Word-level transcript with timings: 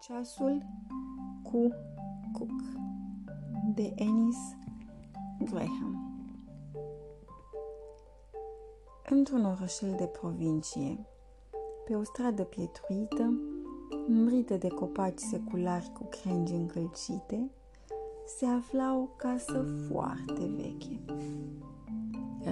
Ceasul 0.00 0.62
cu 1.42 1.72
Cook 2.32 2.62
de 3.74 3.92
Ennis 3.96 4.36
Graham 5.44 6.08
Într-un 9.08 9.44
orășel 9.44 9.94
de 9.96 10.04
provincie, 10.04 11.06
pe 11.84 11.94
o 11.94 12.02
stradă 12.02 12.44
pietruită, 12.44 13.40
umbrită 14.08 14.56
de 14.56 14.68
copaci 14.68 15.18
seculari 15.18 15.90
cu 15.92 16.04
crengi 16.04 16.52
încălcite, 16.52 17.50
se 18.26 18.46
afla 18.46 18.96
o 18.96 19.04
casă 19.16 19.64
foarte 19.90 20.50
veche. 20.56 21.00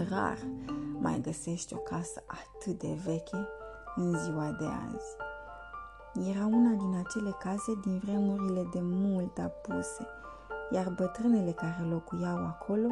Rar 0.08 0.38
mai 1.00 1.20
găsești 1.20 1.74
o 1.74 1.78
casă 1.78 2.24
atât 2.26 2.78
de 2.78 2.98
veche 3.04 3.46
în 3.96 4.18
ziua 4.18 4.50
de 4.50 4.64
azi. 4.64 5.25
Era 6.24 6.46
una 6.46 6.70
din 6.70 7.02
acele 7.04 7.30
case 7.38 7.72
din 7.84 7.98
vremurile 7.98 8.68
de 8.72 8.80
mult 8.82 9.38
apuse, 9.38 10.06
iar 10.72 10.94
bătrânele 10.96 11.50
care 11.50 11.88
locuiau 11.90 12.36
acolo 12.36 12.88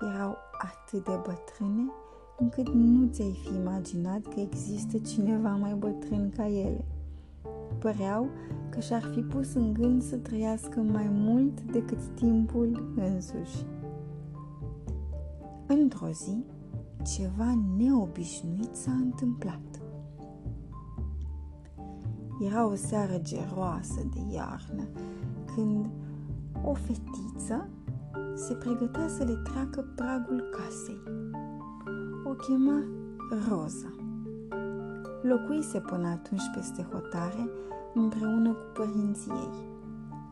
erau 0.00 0.36
atât 0.58 1.04
de 1.04 1.20
bătrâne 1.26 1.92
încât 2.38 2.68
nu 2.68 3.06
ți-ai 3.06 3.38
fi 3.42 3.54
imaginat 3.54 4.20
că 4.20 4.40
există 4.40 4.98
cineva 4.98 5.48
mai 5.48 5.74
bătrân 5.74 6.30
ca 6.36 6.46
ele. 6.46 6.84
Păreau 7.78 8.28
că 8.68 8.80
și-ar 8.80 9.02
fi 9.02 9.20
pus 9.20 9.54
în 9.54 9.72
gând 9.72 10.02
să 10.02 10.16
trăiască 10.16 10.80
mai 10.80 11.08
mult 11.10 11.60
decât 11.60 11.98
timpul 12.14 12.94
însuși. 12.96 13.66
Într-o 15.66 16.08
zi, 16.10 16.44
ceva 17.02 17.58
neobișnuit 17.76 18.74
s-a 18.74 18.92
întâmplat. 18.92 19.83
Era 22.46 22.66
o 22.66 22.74
seară 22.74 23.18
geroasă 23.22 24.00
de 24.14 24.34
iarnă, 24.34 24.88
când 25.54 25.86
o 26.64 26.74
fetiță 26.74 27.68
se 28.34 28.54
pregătea 28.54 29.08
să 29.08 29.24
le 29.24 29.34
treacă 29.34 29.92
pragul 29.96 30.44
casei. 30.50 31.02
O 32.24 32.30
chema 32.30 32.84
Roza. 33.48 33.94
Locuise 35.22 35.80
până 35.80 36.08
atunci 36.08 36.42
peste 36.54 36.86
hotare 36.92 37.48
împreună 37.94 38.52
cu 38.52 38.64
părinții 38.74 39.30
ei. 39.30 39.72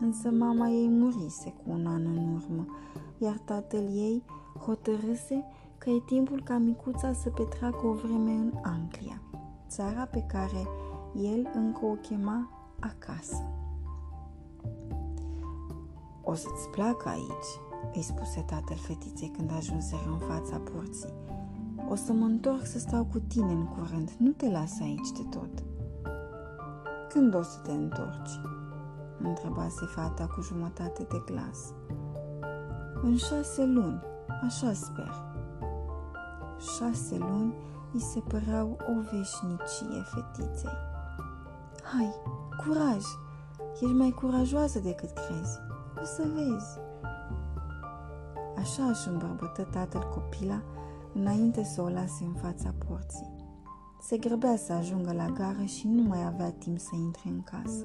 Însă 0.00 0.30
mama 0.30 0.68
ei 0.68 0.88
murise 0.88 1.54
cu 1.56 1.70
un 1.70 1.86
an 1.86 2.06
în 2.06 2.34
urmă, 2.34 2.66
iar 3.18 3.38
tatăl 3.44 3.82
ei 3.82 4.24
hotărâse 4.58 5.44
că 5.78 5.90
e 5.90 6.02
timpul 6.06 6.42
ca 6.42 6.58
micuța 6.58 7.12
să 7.12 7.30
petreacă 7.30 7.86
o 7.86 7.92
vreme 7.92 8.30
în 8.30 8.52
Anglia, 8.62 9.22
țara 9.68 10.04
pe 10.04 10.24
care 10.28 10.66
el 11.16 11.50
încă 11.54 11.84
o 11.84 11.92
chema 11.92 12.48
acasă. 12.80 13.42
O 16.22 16.34
să-ți 16.34 16.68
placă 16.68 17.08
aici, 17.08 17.50
îi 17.94 18.02
spuse 18.02 18.40
tatăl 18.40 18.76
fetiței 18.76 19.28
când 19.28 19.50
ajunseră 19.56 20.08
în 20.10 20.18
fața 20.18 20.56
porții. 20.56 21.14
O 21.88 21.94
să 21.94 22.12
mă 22.12 22.24
întorc 22.24 22.66
să 22.66 22.78
stau 22.78 23.04
cu 23.04 23.18
tine 23.18 23.52
în 23.52 23.66
curând, 23.66 24.10
nu 24.18 24.30
te 24.30 24.50
las 24.50 24.80
aici 24.80 25.10
de 25.10 25.22
tot. 25.30 25.64
Când 27.08 27.34
o 27.34 27.42
să 27.42 27.58
te 27.58 27.70
întorci? 27.70 28.40
întrebase 29.22 29.84
fata 29.84 30.26
cu 30.26 30.40
jumătate 30.40 31.06
de 31.10 31.22
glas. 31.26 31.72
În 33.02 33.16
șase 33.16 33.64
luni, 33.64 34.02
așa 34.42 34.72
sper. 34.72 35.12
Șase 36.58 37.16
luni 37.18 37.54
îi 37.92 38.00
se 38.00 38.20
păreau 38.20 38.78
o 38.88 39.00
veșnicie 39.00 40.02
fetiței. 40.02 40.90
Hai, 41.82 42.14
curaj! 42.64 43.02
Ești 43.72 43.84
mai 43.84 44.10
curajoasă 44.10 44.78
decât 44.78 45.10
crezi. 45.10 45.58
O 46.02 46.04
să 46.04 46.22
vezi. 46.34 46.78
Așa 48.56 48.84
își 48.84 49.08
îmbărbătă 49.08 49.62
tatăl 49.62 50.08
copila 50.08 50.62
înainte 51.14 51.64
să 51.64 51.82
o 51.82 51.88
lase 51.88 52.24
în 52.24 52.34
fața 52.34 52.74
porții. 52.86 53.30
Se 54.00 54.16
grăbea 54.16 54.56
să 54.56 54.72
ajungă 54.72 55.12
la 55.12 55.26
gară 55.26 55.62
și 55.62 55.88
nu 55.88 56.02
mai 56.02 56.24
avea 56.24 56.50
timp 56.50 56.78
să 56.78 56.90
intre 56.94 57.28
în 57.28 57.42
casă. 57.42 57.84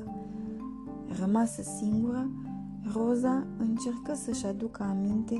Rămasă 1.20 1.62
singură, 1.62 2.30
Roza 2.94 3.46
încercă 3.58 4.14
să-și 4.14 4.46
aducă 4.46 4.84
aminte 4.84 5.36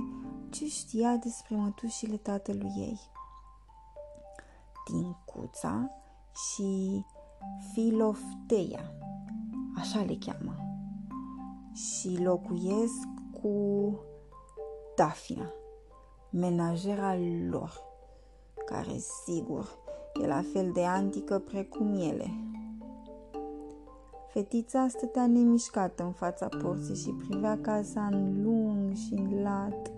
ce 0.50 0.68
știa 0.68 1.16
despre 1.16 1.56
mătușile 1.56 2.18
tatălui 2.18 2.72
ei. 2.78 3.00
Tincuța 4.86 5.90
și 6.34 7.04
Filofteia, 7.74 8.92
așa 9.78 10.02
le 10.02 10.18
cheamă, 10.26 10.56
și 11.74 12.24
locuiesc 12.24 13.08
cu 13.42 13.50
Dafina, 14.96 15.52
menajera 16.30 17.16
lor, 17.50 17.72
care, 18.66 18.98
sigur, 19.26 19.68
e 20.22 20.28
la 20.28 20.42
fel 20.54 20.72
de 20.74 20.86
antică 20.86 21.40
precum 21.40 21.94
ele. 21.94 22.32
Fetița 24.28 24.88
stătea 24.88 25.28
nemișcată 25.28 26.04
în 26.04 26.12
fața 26.12 26.48
porții 26.62 26.96
și 26.96 27.10
privea 27.10 27.60
casa 27.62 28.08
în 28.12 28.44
lung 28.44 28.94
și 28.94 29.14
în 29.14 29.42
lat. 29.42 29.92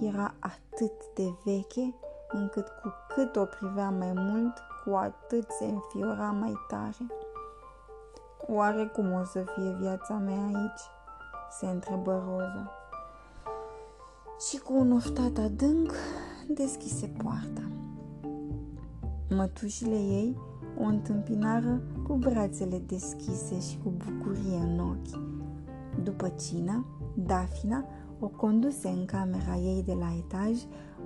Era 0.00 0.34
atât 0.38 1.14
de 1.14 1.34
veche 1.44 1.94
încât 2.32 2.68
cu 2.68 2.92
cât 3.14 3.36
o 3.36 3.44
privea 3.44 3.90
mai 3.90 4.12
mult, 4.14 4.52
cu 4.88 4.94
atât 4.94 5.50
se 5.50 5.64
înfiora 5.64 6.30
mai 6.30 6.54
tare. 6.68 7.06
Oare 8.46 8.86
cum 8.86 9.12
o 9.12 9.24
să 9.24 9.44
fie 9.54 9.76
viața 9.80 10.14
mea 10.14 10.44
aici? 10.44 10.80
se 11.50 11.66
întrebă 11.66 12.24
Roza. 12.26 12.70
Și 14.48 14.58
cu 14.58 14.74
un 14.74 14.92
oftat 14.92 15.36
adânc 15.44 15.92
deschise 16.48 17.06
poarta. 17.06 17.62
Mătușile 19.30 19.94
ei 19.94 20.36
o 20.78 20.82
întâmpinară 20.82 21.82
cu 22.06 22.14
brațele 22.14 22.78
deschise 22.78 23.60
și 23.60 23.78
cu 23.82 23.90
bucurie 23.90 24.56
în 24.56 24.78
ochi. 24.78 25.22
După 26.02 26.28
cină, 26.28 26.86
Dafina 27.14 27.84
o 28.20 28.26
conduse 28.26 28.88
în 28.88 29.04
camera 29.04 29.56
ei 29.56 29.82
de 29.82 29.92
la 29.92 30.14
etaj, 30.18 30.56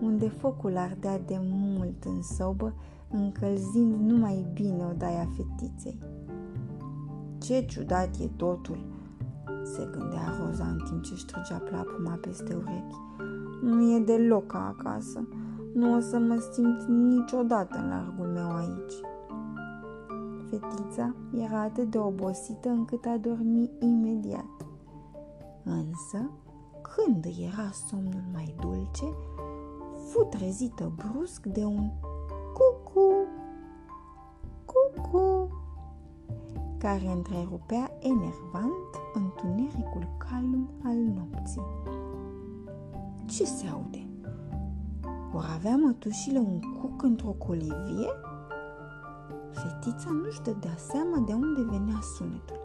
unde 0.00 0.28
focul 0.28 0.76
ardea 0.76 1.18
de 1.18 1.38
mult 1.40 2.04
în 2.04 2.22
sobă 2.22 2.74
încălzind 3.12 4.10
numai 4.10 4.46
bine 4.52 4.84
odaia 4.90 5.28
fetiței. 5.36 5.98
Ce 7.38 7.64
ciudat 7.64 8.16
e 8.20 8.26
totul, 8.36 8.78
se 9.64 9.88
gândea 9.90 10.34
Roza 10.40 10.64
în 10.64 10.80
timp 10.88 11.02
ce 11.02 11.12
își 11.12 11.24
trăgea 11.24 11.58
plapuma 11.58 12.18
peste 12.20 12.54
urechi. 12.54 12.96
Nu 13.62 13.94
e 13.94 13.98
deloc 13.98 14.46
ca 14.46 14.74
acasă. 14.78 15.28
Nu 15.74 15.96
o 15.96 16.00
să 16.00 16.18
mă 16.18 16.48
simt 16.52 16.82
niciodată 16.88 17.78
în 17.78 17.88
largul 17.88 18.26
meu 18.26 18.54
aici. 18.54 18.94
Fetița 20.50 21.14
era 21.32 21.60
atât 21.60 21.90
de 21.90 21.98
obosită 21.98 22.68
încât 22.68 23.04
a 23.04 23.16
dormi 23.16 23.70
imediat. 23.78 24.66
Însă, 25.64 26.30
când 26.82 27.24
era 27.24 27.70
somnul 27.88 28.24
mai 28.32 28.54
dulce, 28.60 29.04
fu 30.08 30.22
trezită 30.24 30.92
brusc 30.96 31.46
de 31.46 31.64
un 31.64 31.90
care 36.82 37.06
întrerupea 37.06 37.90
enervant 37.98 38.90
întunericul 39.14 40.08
calm 40.18 40.70
al 40.84 40.96
nopții. 40.96 41.62
Ce 43.26 43.44
se 43.44 43.66
aude? 43.66 44.06
Vor 45.32 45.46
avea 45.54 45.76
mătușile 45.76 46.38
un 46.38 46.60
cuc 46.60 47.02
într-o 47.02 47.30
colivie? 47.30 48.10
Fetița 49.50 50.10
nu-și 50.10 50.42
dădea 50.42 50.76
seama 50.76 51.18
de 51.26 51.32
unde 51.32 51.62
venea 51.62 52.00
sunetul, 52.16 52.60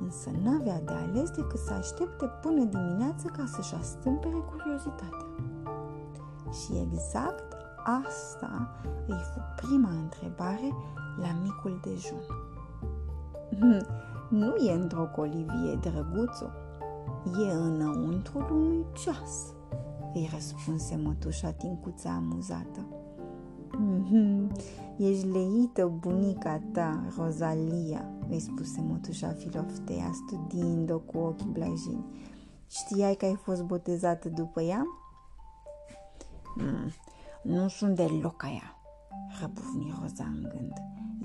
însă 0.00 0.30
n-avea 0.42 0.80
de 0.80 0.92
ales 0.92 1.30
decât 1.30 1.58
să 1.58 1.72
aștepte 1.72 2.26
până 2.42 2.64
dimineață 2.64 3.28
ca 3.28 3.44
să-și 3.46 3.74
astâmpere 3.74 4.44
curiozitatea. 4.50 5.26
Și 6.50 6.72
exact 6.90 7.52
Asta 7.84 8.80
îi 9.06 9.22
fu 9.32 9.40
prima 9.56 9.90
întrebare 9.90 10.74
la 11.16 11.28
micul 11.42 11.78
dejun. 11.82 12.51
Nu 14.30 14.54
e 14.56 14.72
într-o 14.72 15.06
colivie, 15.14 15.78
drăguțo, 15.80 16.50
e 17.24 17.52
înăuntrul 17.52 18.46
unui 18.50 18.86
ceas, 18.92 19.54
îi 20.14 20.28
răspunse 20.32 20.96
mătușa 20.96 21.50
tincuța 21.50 22.10
amuzată. 22.10 22.86
Ești 24.96 25.26
leită, 25.26 25.86
bunica 26.00 26.62
ta, 26.72 27.06
Rozalia, 27.16 28.10
îi 28.28 28.40
spuse 28.40 28.80
mătușa 28.80 29.28
Filoftea, 29.28 30.10
studiind-o 30.12 30.98
cu 30.98 31.18
ochii 31.18 31.50
blajini. 31.52 32.04
Știai 32.68 33.14
că 33.14 33.24
ai 33.24 33.34
fost 33.42 33.62
botezată 33.62 34.28
după 34.28 34.60
ea? 34.60 34.86
Mm, 36.56 36.92
nu 37.42 37.68
sunt 37.68 37.96
deloc 37.96 38.44
aia, 38.44 38.76
răbufni 39.40 39.94
Roza 40.00 40.24
în 40.24 40.48
gând. 40.48 40.72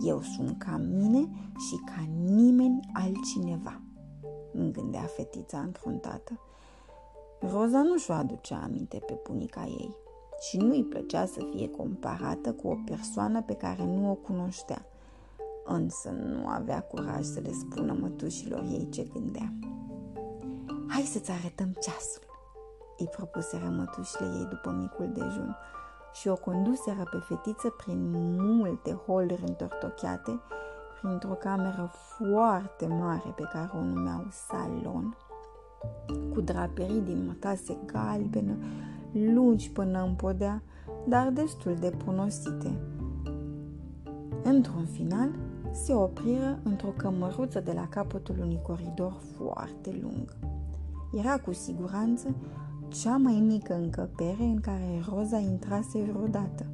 Eu 0.01 0.21
sunt 0.21 0.57
ca 0.57 0.77
mine 0.77 1.19
și 1.67 1.75
ca 1.85 2.07
nimeni 2.25 2.79
altcineva. 2.93 3.81
gândea 4.71 5.01
fetița 5.01 5.59
încruntată. 5.59 6.39
Roza 7.39 7.81
nu 7.81 7.97
și-o 7.97 8.13
aducea 8.13 8.61
aminte 8.63 8.99
pe 9.05 9.19
bunica 9.23 9.65
ei 9.65 9.95
și 10.39 10.57
nu 10.57 10.73
îi 10.73 10.83
plăcea 10.83 11.25
să 11.25 11.39
fie 11.51 11.69
comparată 11.69 12.53
cu 12.53 12.67
o 12.67 12.75
persoană 12.85 13.41
pe 13.41 13.53
care 13.53 13.85
nu 13.85 14.09
o 14.09 14.13
cunoștea, 14.13 14.85
însă 15.65 16.09
nu 16.09 16.47
avea 16.47 16.81
curaj 16.81 17.23
să 17.23 17.39
le 17.39 17.51
spună 17.51 17.97
mătușilor 17.99 18.63
ei 18.63 18.89
ce 18.89 19.03
gândea. 19.13 19.53
Hai 20.87 21.01
să-ți 21.01 21.31
arătăm 21.31 21.71
ceasul, 21.81 22.23
îi 22.97 23.07
propuseră 23.07 23.73
mătușile 23.77 24.27
ei 24.27 24.45
după 24.45 24.69
micul 24.71 25.11
dejun 25.13 25.55
și 26.13 26.27
o 26.27 26.35
conduseră 26.35 27.03
pe 27.11 27.17
fetiță 27.17 27.69
prin 27.69 28.11
multe 28.37 28.91
holuri 28.91 29.43
întortocheate, 29.45 30.39
printr-o 31.01 31.33
cameră 31.33 31.91
foarte 32.17 32.87
mare 32.87 33.33
pe 33.35 33.43
care 33.53 33.71
o 33.73 33.81
numeau 33.81 34.25
salon, 34.29 35.17
cu 36.33 36.41
draperii 36.41 37.01
din 37.01 37.25
mătase 37.25 37.77
galbenă, 37.85 38.57
lungi 39.11 39.71
până 39.71 40.03
în 40.03 40.15
podea, 40.15 40.61
dar 41.07 41.29
destul 41.29 41.75
de 41.75 41.89
punosite. 42.05 42.79
Într-un 44.43 44.85
final, 44.85 45.29
se 45.71 45.93
opriră 45.93 46.59
într-o 46.63 46.93
cămăruță 46.97 47.59
de 47.59 47.71
la 47.71 47.87
capătul 47.87 48.35
unui 48.39 48.59
coridor 48.61 49.17
foarte 49.37 49.99
lung. 50.01 50.35
Era 51.13 51.37
cu 51.37 51.53
siguranță 51.53 52.35
cea 52.87 53.17
mai 53.17 53.39
mică 53.47 53.73
încăpere 53.73 54.43
în 54.43 54.59
care 54.59 55.03
Roza 55.09 55.37
intrase 55.37 56.01
vreodată. 56.01 56.65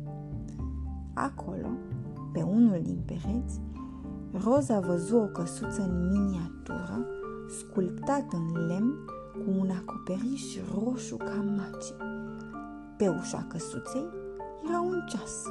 Acolo, 1.13 1.67
pe 2.31 2.41
unul 2.41 2.79
din 2.83 2.99
pereți, 3.05 3.59
Roza 4.43 4.79
văzu 4.79 5.17
o 5.17 5.25
căsuță 5.25 5.81
în 5.81 6.09
miniatură, 6.09 7.05
sculptată 7.59 8.35
în 8.35 8.67
lemn, 8.67 8.93
cu 9.33 9.59
un 9.59 9.69
acoperiș 9.69 10.57
roșu 10.73 11.15
ca 11.15 11.45
magie. 11.45 11.95
Pe 12.97 13.07
ușa 13.07 13.45
căsuței 13.49 14.07
era 14.67 14.81
un 14.81 15.05
ceas, 15.09 15.43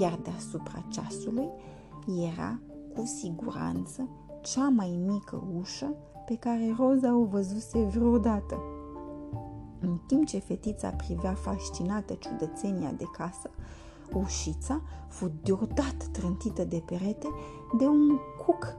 iar 0.00 0.18
deasupra 0.22 0.84
ceasului 0.88 1.48
era 2.30 2.60
cu 2.94 3.04
siguranță 3.04 4.08
cea 4.42 4.68
mai 4.68 5.00
mică 5.06 5.42
ușă 5.60 5.94
pe 6.26 6.36
care 6.36 6.74
Roza 6.78 7.16
o 7.16 7.24
văzuse 7.24 7.82
vreodată. 7.82 8.56
În 9.82 9.98
timp 10.06 10.26
ce 10.26 10.38
fetița 10.38 10.88
privea 10.88 11.34
fascinată 11.34 12.14
ciudățenia 12.14 12.92
de 12.96 13.04
casă, 13.12 13.50
ușița 14.12 14.82
fu 15.08 15.30
deodată 15.42 16.04
trântită 16.12 16.64
de 16.64 16.82
perete 16.86 17.28
de 17.78 17.86
un 17.86 18.18
cuc 18.46 18.76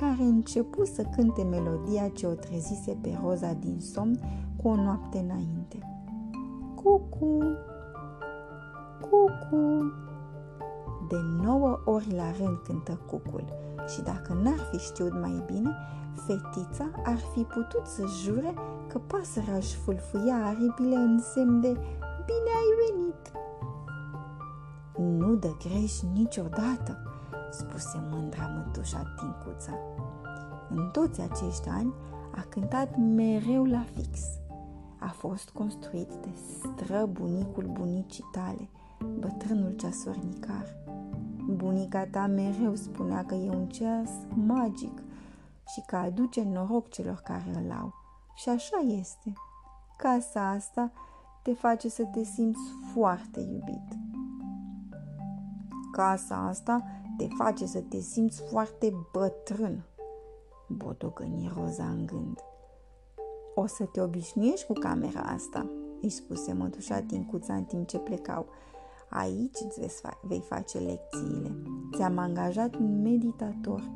care 0.00 0.22
începu 0.22 0.84
să 0.84 1.02
cânte 1.02 1.42
melodia 1.42 2.08
ce 2.08 2.26
o 2.26 2.32
trezise 2.32 2.98
pe 3.00 3.18
Roza 3.22 3.52
din 3.52 3.80
somn 3.80 4.20
cu 4.56 4.68
o 4.68 4.74
noapte 4.74 5.18
înainte. 5.18 5.78
Cucu! 6.74 7.38
Cucu! 9.00 9.92
De 11.08 11.16
nouă 11.42 11.80
ori 11.84 12.14
la 12.14 12.32
rând 12.32 12.58
cântă 12.64 13.00
cucul 13.06 13.44
și 13.86 14.02
dacă 14.02 14.32
n-ar 14.42 14.58
fi 14.70 14.78
știut 14.78 15.20
mai 15.20 15.42
bine, 15.46 15.70
fetița 16.26 16.90
ar 17.04 17.18
fi 17.32 17.42
putut 17.42 17.86
să 17.86 18.04
jure 18.22 18.54
că 18.88 18.98
pasărea 18.98 19.56
își 19.56 19.76
fulfuia 19.76 20.44
aripile 20.44 20.96
în 20.96 21.18
semn 21.18 21.60
de 21.60 21.72
Bine 22.28 22.52
ai 22.60 22.70
venit! 22.86 23.32
Nu 25.18 25.34
dă 25.34 25.56
greș 25.58 26.00
niciodată, 26.00 26.98
spuse 27.50 28.06
mândra 28.10 28.46
mătușa 28.46 29.02
Tincuța. 29.16 29.78
În 30.70 30.88
toți 30.92 31.20
acești 31.20 31.68
ani 31.68 31.92
a 32.34 32.40
cântat 32.48 32.96
mereu 32.96 33.64
la 33.64 33.84
fix. 33.94 34.20
A 34.98 35.08
fost 35.08 35.50
construit 35.50 36.08
de 36.08 36.28
străbunicul 36.62 37.64
bunicii 37.72 38.24
tale, 38.32 38.68
bătrânul 39.18 39.74
ceasornicar. 39.76 40.66
Bunica 41.46 42.06
ta 42.06 42.26
mereu 42.26 42.74
spunea 42.74 43.24
că 43.24 43.34
e 43.34 43.50
un 43.50 43.66
ceas 43.66 44.10
magic 44.46 45.02
și 45.74 45.82
că 45.86 45.96
aduce 45.96 46.42
noroc 46.42 46.90
celor 46.90 47.20
care 47.24 47.64
îl 47.64 47.72
au. 47.80 47.94
Și 48.34 48.48
așa 48.48 48.76
este. 48.86 49.32
Casa 49.96 50.48
asta 50.48 50.92
te 51.42 51.54
face 51.54 51.88
să 51.88 52.04
te 52.04 52.22
simți 52.22 52.70
foarte 52.92 53.40
iubit. 53.40 53.98
Casa 55.92 56.36
asta 56.36 56.84
te 57.16 57.26
face 57.26 57.66
să 57.66 57.80
te 57.80 58.00
simți 58.00 58.42
foarte 58.42 58.92
bătrân, 59.12 59.84
botogăni 60.68 61.52
Roza 61.54 61.88
în 61.88 62.06
gând. 62.06 62.38
O 63.54 63.66
să 63.66 63.84
te 63.84 64.00
obișnuiești 64.00 64.66
cu 64.66 64.72
camera 64.72 65.20
asta, 65.20 65.70
îi 66.00 66.10
spuse 66.10 66.52
mătușa 66.52 67.00
Tincuța 67.00 67.54
în 67.54 67.64
timp 67.64 67.86
ce 67.86 67.98
plecau. 67.98 68.46
Aici 69.10 69.58
îți 69.60 70.00
vei 70.22 70.40
face 70.40 70.78
lecțiile. 70.78 71.62
Ți-am 71.96 72.18
angajat 72.18 72.74
un 72.74 73.02
meditator, 73.02 73.90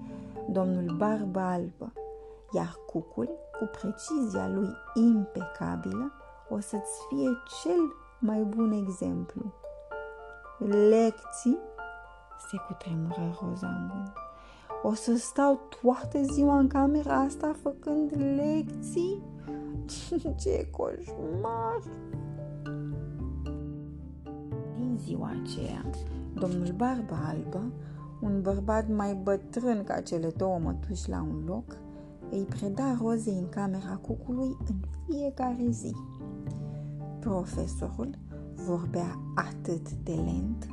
domnul 0.49 0.95
Barba 0.97 1.51
Albă, 1.53 1.93
iar 2.53 2.77
cucul, 2.87 3.31
cu 3.59 3.71
precizia 3.81 4.49
lui 4.49 4.69
impecabilă, 4.95 6.13
o 6.49 6.61
să-ți 6.61 7.01
fie 7.09 7.29
cel 7.63 7.95
mai 8.19 8.43
bun 8.43 8.73
exemplu. 8.73 9.43
Lecții? 10.89 11.59
Se 12.49 12.57
cutremură 12.67 13.39
Roza 13.41 13.67
în 13.67 13.89
gând. 13.89 14.13
O 14.83 14.95
să 14.95 15.17
stau 15.17 15.61
toată 15.83 16.23
ziua 16.23 16.59
în 16.59 16.69
camera 16.69 17.15
asta 17.15 17.55
făcând 17.63 18.13
lecții? 18.37 19.23
Ce 20.43 20.69
coșmar! 20.71 21.83
Din 24.77 24.99
ziua 24.99 25.31
aceea, 25.43 25.85
domnul 26.35 26.73
Barba 26.77 27.17
Albă, 27.29 27.63
un 28.23 28.41
bărbat 28.43 28.89
mai 28.89 29.15
bătrân 29.15 29.85
ca 29.85 30.01
cele 30.01 30.33
două 30.37 30.59
mătuși 30.59 31.09
la 31.09 31.23
un 31.23 31.43
loc, 31.47 31.77
îi 32.31 32.47
preda 32.49 32.97
rozei 33.01 33.39
în 33.39 33.49
camera 33.49 33.99
cucului 34.01 34.57
în 34.69 34.75
fiecare 35.07 35.67
zi. 35.71 35.95
Profesorul 37.21 38.11
vorbea 38.55 39.19
atât 39.35 39.91
de 39.91 40.13
lent 40.13 40.67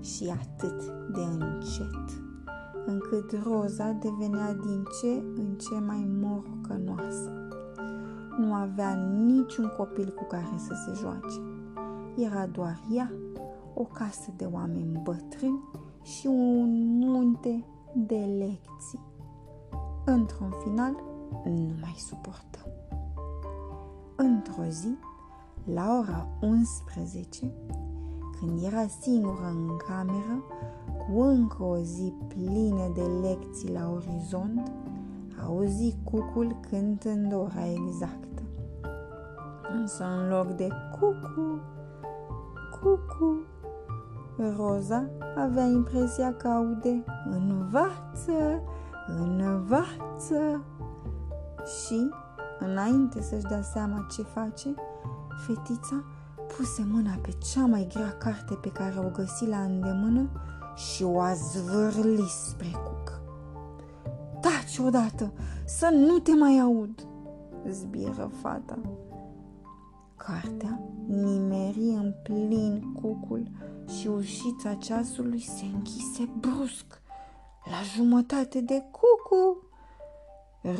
și 0.00 0.34
atât 0.40 0.84
de 1.12 1.20
încet, 1.20 2.22
încât 2.86 3.42
roza 3.42 3.90
devenea 3.90 4.52
din 4.52 4.84
ce 5.00 5.22
în 5.36 5.54
ce 5.54 5.74
mai 5.74 6.08
morocănoasă. 6.20 7.48
Nu 8.38 8.52
avea 8.52 8.94
niciun 9.26 9.72
copil 9.76 10.12
cu 10.14 10.24
care 10.24 10.54
să 10.56 10.74
se 10.86 11.00
joace. 11.00 11.40
Era 12.16 12.46
doar 12.46 12.80
ea, 12.90 13.12
o 13.74 13.82
casă 13.82 14.32
de 14.36 14.44
oameni 14.52 15.00
bătrâni 15.02 15.60
și 16.06 16.26
un 16.26 16.98
munte 16.98 17.64
de 17.92 18.16
lecții. 18.38 19.00
Într-un 20.04 20.54
final, 20.64 20.94
nu 21.44 21.72
mai 21.80 21.94
suportă. 21.96 22.58
Într-o 24.16 24.62
zi, 24.68 24.96
la 25.64 25.98
ora 25.98 26.28
11, 26.40 27.52
când 28.38 28.62
era 28.62 28.86
singură 28.86 29.46
în 29.54 29.76
cameră, 29.76 30.42
cu 30.98 31.20
încă 31.20 31.62
o 31.62 31.76
zi 31.76 32.12
plină 32.28 32.90
de 32.94 33.02
lecții 33.02 33.72
la 33.72 33.90
orizont, 33.90 34.72
auzi 35.46 35.96
cucul 36.04 36.56
cântând 36.68 37.32
ora 37.32 37.66
exactă. 37.70 38.42
Însă 39.72 40.04
în 40.04 40.28
loc 40.28 40.46
de 40.46 40.68
cucu, 40.98 41.60
cucu, 42.80 43.40
Roza 44.56 45.10
avea 45.36 45.64
impresia 45.64 46.34
că 46.34 46.48
aude 46.48 47.04
învață, 47.30 48.62
învață 49.06 50.64
și, 51.64 52.10
înainte 52.58 53.22
să-și 53.22 53.44
dea 53.44 53.62
seama 53.62 54.06
ce 54.10 54.22
face, 54.22 54.74
fetița 55.46 56.04
puse 56.56 56.86
mâna 56.90 57.18
pe 57.22 57.30
cea 57.52 57.66
mai 57.66 57.88
grea 57.94 58.12
carte 58.18 58.54
pe 58.54 58.68
care 58.68 58.98
o 58.98 59.10
găsi 59.10 59.46
la 59.46 59.58
îndemână 59.58 60.28
și 60.74 61.02
o 61.02 61.20
a 61.20 61.32
zvârli 61.32 62.28
spre 62.28 62.70
cuc. 62.84 63.20
Taci 64.40 64.78
odată, 64.86 65.32
să 65.64 65.88
nu 66.06 66.18
te 66.18 66.34
mai 66.34 66.58
aud, 66.58 67.06
zbiră 67.70 68.30
fata. 68.40 68.78
Cartea 70.16 70.80
nimeri 71.06 71.94
în 71.96 72.14
plin 72.22 72.92
cucul 73.00 73.48
și 73.88 74.06
ușița 74.08 74.74
ceasului 74.74 75.40
se 75.40 75.64
închise 75.64 76.28
brusc, 76.38 77.02
la 77.70 77.82
jumătate 77.96 78.60
de 78.60 78.84
cucu. 78.90 79.62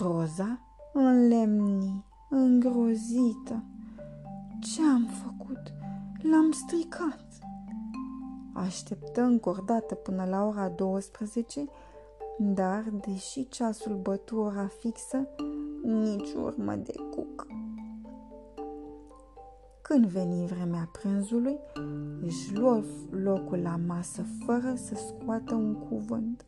Roza 0.00 0.60
înlemni, 0.92 2.04
îngrozită. 2.30 3.64
Ce 4.60 4.82
am 4.82 5.06
făcut? 5.24 5.72
L-am 6.22 6.50
stricat. 6.52 7.24
Așteptă 8.52 9.22
încă 9.22 9.48
o 9.48 9.62
dată 9.66 9.94
până 9.94 10.24
la 10.24 10.44
ora 10.44 10.68
12, 10.68 11.64
dar, 12.38 12.84
deși 13.06 13.48
ceasul 13.48 13.96
bătu 13.96 14.36
ora 14.36 14.66
fixă, 14.66 15.28
nici 15.82 16.32
urmă 16.32 16.74
de 16.74 16.94
cuc. 17.10 17.46
Când 19.88 20.06
veni 20.06 20.46
vremea 20.46 20.88
prânzului, 20.92 21.58
își 22.22 22.54
luă 22.54 22.82
locul 23.10 23.58
la 23.58 23.80
masă 23.86 24.24
fără 24.44 24.74
să 24.74 24.94
scoată 24.94 25.54
un 25.54 25.74
cuvânt. 25.74 26.44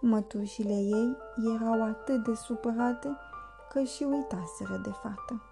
Mătușile 0.00 0.72
ei 0.72 1.16
erau 1.54 1.82
atât 1.82 2.24
de 2.24 2.34
supărate 2.34 3.08
că 3.72 3.82
și 3.82 4.02
uitaseră 4.02 4.80
de 4.84 4.90
fată. 4.90 5.42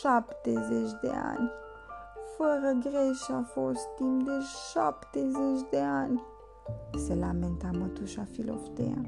70 0.00 0.90
de 1.02 1.10
ani. 1.24 1.50
Fără 2.36 2.78
greș 2.80 3.28
a 3.28 3.42
fost 3.42 3.88
timp 3.96 4.24
de 4.24 4.38
70 4.72 5.36
de 5.70 5.80
ani, 5.80 6.22
se 7.06 7.14
lamenta 7.14 7.70
mătușa 7.78 8.24
Filoftea. 8.24 9.02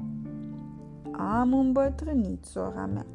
Am 1.11 1.53
îmbătrânit, 1.53 2.45
sora 2.45 2.85
mea. 2.85 3.05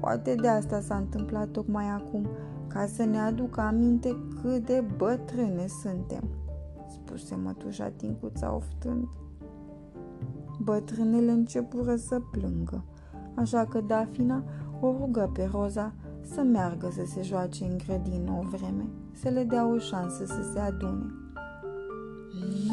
Poate 0.00 0.34
de 0.34 0.48
asta 0.48 0.80
s-a 0.80 0.96
întâmplat 0.96 1.48
tocmai 1.48 1.88
acum, 1.88 2.28
ca 2.72 2.86
să 2.86 3.04
ne 3.04 3.18
aduc 3.18 3.58
aminte 3.58 4.16
cât 4.42 4.66
de 4.66 4.84
bătrâne 4.96 5.66
suntem, 5.82 6.22
spuse 6.88 7.34
mătușa 7.34 7.88
Tincuța 7.88 8.54
oftând. 8.54 9.08
Bătrânele 10.62 11.30
începură 11.30 11.96
să 11.96 12.20
plângă, 12.30 12.84
așa 13.34 13.64
că 13.64 13.80
Dafina 13.80 14.44
o 14.80 14.96
rugă 14.98 15.30
pe 15.32 15.48
Roza 15.52 15.92
să 16.34 16.42
meargă 16.42 16.88
să 16.92 17.04
se 17.06 17.22
joace 17.22 17.64
în 17.64 17.78
grădină 17.86 18.30
o 18.30 18.48
vreme, 18.48 18.88
să 19.12 19.28
le 19.28 19.44
dea 19.44 19.66
o 19.66 19.78
șansă 19.78 20.24
să 20.24 20.50
se 20.52 20.58
adune. 20.58 21.06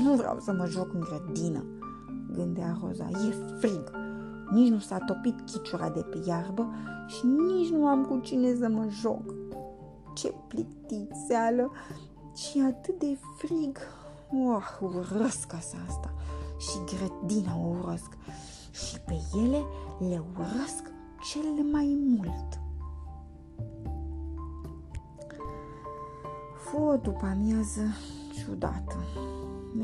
Nu 0.04 0.14
vreau 0.16 0.40
să 0.40 0.54
mă 0.54 0.66
joc 0.66 0.94
în 0.94 1.00
grădină, 1.00 1.64
gândea 2.32 2.78
Roza, 2.82 3.08
e 3.10 3.56
frig, 3.60 3.92
nici 4.52 4.70
nu 4.70 4.80
s-a 4.80 4.98
topit 4.98 5.42
chiciura 5.42 5.90
de 5.90 6.02
pe 6.02 6.20
iarbă 6.26 6.68
și 7.08 7.26
nici 7.26 7.72
nu 7.72 7.88
am 7.88 8.06
cu 8.06 8.20
cine 8.20 8.56
să 8.56 8.70
mă 8.70 8.86
joc. 8.90 9.34
Ce 10.18 10.34
plictițeală 10.48 11.72
și 12.36 12.64
atât 12.68 13.00
de 13.00 13.18
frig. 13.38 13.78
Oh, 14.32 14.80
urăsc 14.82 15.48
casa 15.48 15.78
asta 15.88 16.14
și 16.58 16.96
grădina 16.96 17.58
o 17.58 17.68
urăsc 17.68 18.18
și 18.72 19.00
pe 19.00 19.14
ele 19.44 19.64
le 20.00 20.24
urăsc 20.36 20.92
cel 21.32 21.64
mai 21.72 21.98
mult. 22.08 22.60
Fu 26.56 26.82
o 26.82 26.96
după 26.96 27.26
amiază 27.26 27.82
ciudată. 28.34 28.96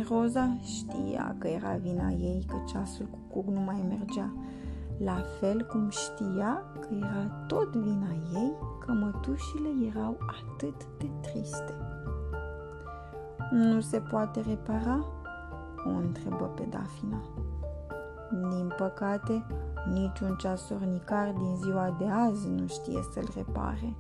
Roza 0.08 0.58
știa 0.64 1.36
că 1.38 1.48
era 1.48 1.76
vina 1.76 2.10
ei 2.10 2.46
că 2.48 2.56
ceasul 2.68 3.06
cu 3.06 3.18
cuc 3.34 3.48
nu 3.48 3.60
mai 3.60 3.86
mergea, 3.88 4.34
la 4.98 5.22
fel 5.40 5.66
cum 5.66 5.90
știa 5.90 6.64
că 6.80 6.88
era 6.96 7.46
tot 7.48 7.76
vina 7.76 8.12
ei 8.34 8.54
că 8.86 8.92
mătușile 8.92 9.70
erau 9.90 10.18
atât 10.20 10.86
de 10.98 11.10
triste. 11.22 11.74
Nu 13.52 13.80
se 13.80 14.00
poate 14.00 14.42
repara? 14.42 15.06
O 15.86 15.90
întrebă 15.90 16.46
pe 16.46 16.68
Dafina. 16.70 17.22
Din 18.50 18.74
păcate, 18.78 19.46
niciun 19.94 20.36
ceasornicar 20.36 21.32
din 21.32 21.56
ziua 21.56 21.96
de 22.00 22.06
azi 22.06 22.50
nu 22.50 22.68
știe 22.68 23.00
să-l 23.14 23.28
repare, 23.36 23.96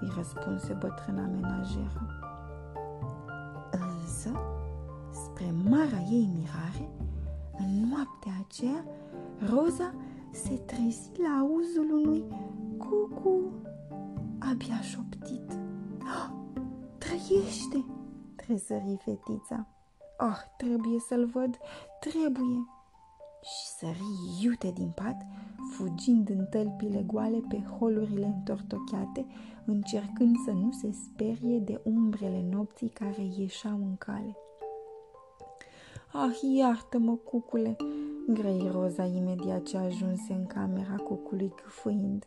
îi 0.00 0.12
răspunse 0.16 0.72
bătrâna 0.72 1.26
menajeră. 1.26 2.06
Însă, 3.70 4.30
spre 5.10 5.54
marea 5.68 6.02
ei 6.10 6.30
mirare, 6.34 6.90
în 7.58 7.88
noaptea 7.88 8.32
aceea, 8.46 8.84
Roza 9.50 9.94
se 10.32 10.54
trezi 10.54 11.10
la 11.22 11.38
auzul 11.38 11.92
unui 11.92 12.24
cucu 12.78 13.52
abia 14.38 14.80
șoptit. 14.80 15.58
Oh, 16.00 16.30
trăiește! 16.98 17.84
Trezări 18.36 18.98
fetița. 19.04 19.66
Ah, 20.16 20.38
trebuie 20.56 20.98
să-l 20.98 21.26
văd, 21.26 21.58
trebuie! 22.00 22.66
Și 23.42 23.66
sări 23.78 24.02
iute 24.42 24.70
din 24.70 24.92
pat, 24.94 25.16
fugind 25.72 26.28
în 26.28 26.46
tălpile 26.50 27.02
goale 27.06 27.40
pe 27.48 27.62
holurile 27.78 28.26
întortocheate, 28.26 29.26
încercând 29.64 30.36
să 30.44 30.50
nu 30.50 30.72
se 30.72 30.92
sperie 30.92 31.58
de 31.58 31.80
umbrele 31.84 32.44
nopții 32.50 32.88
care 32.88 33.22
ieșeau 33.36 33.76
în 33.76 33.96
cale. 33.96 34.36
Ah, 36.12 36.38
iartă-mă, 36.56 37.14
cucule, 37.14 37.76
grăi 38.26 38.70
Roza 38.72 39.04
imediat 39.04 39.62
ce 39.62 39.76
ajunse 39.76 40.32
în 40.32 40.46
camera 40.46 40.96
cucului 40.96 41.54
gâfâind. 41.62 42.26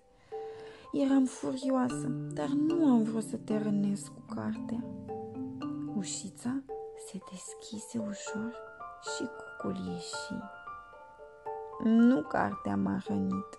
Eram 0.91 1.25
furioasă, 1.25 2.07
dar 2.33 2.47
nu 2.47 2.85
am 2.85 3.03
vrut 3.03 3.23
să 3.23 3.37
te 3.37 3.57
rănesc 3.57 4.05
cu 4.13 4.35
cartea. 4.35 4.83
Ușița 5.97 6.63
se 7.07 7.19
deschise 7.31 7.97
ușor 7.97 8.55
și 9.01 9.23
cucul 9.37 9.75
ieși. 9.87 10.33
Nu 11.83 12.21
cartea 12.21 12.75
m-a 12.75 13.01
rănit, 13.07 13.57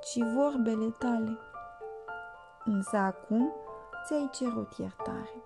ci 0.00 0.18
vorbele 0.34 0.94
tale. 0.98 1.38
Însă 2.64 2.96
acum 2.96 3.52
ți-ai 4.06 4.30
cerut 4.32 4.72
iertare, 4.78 5.42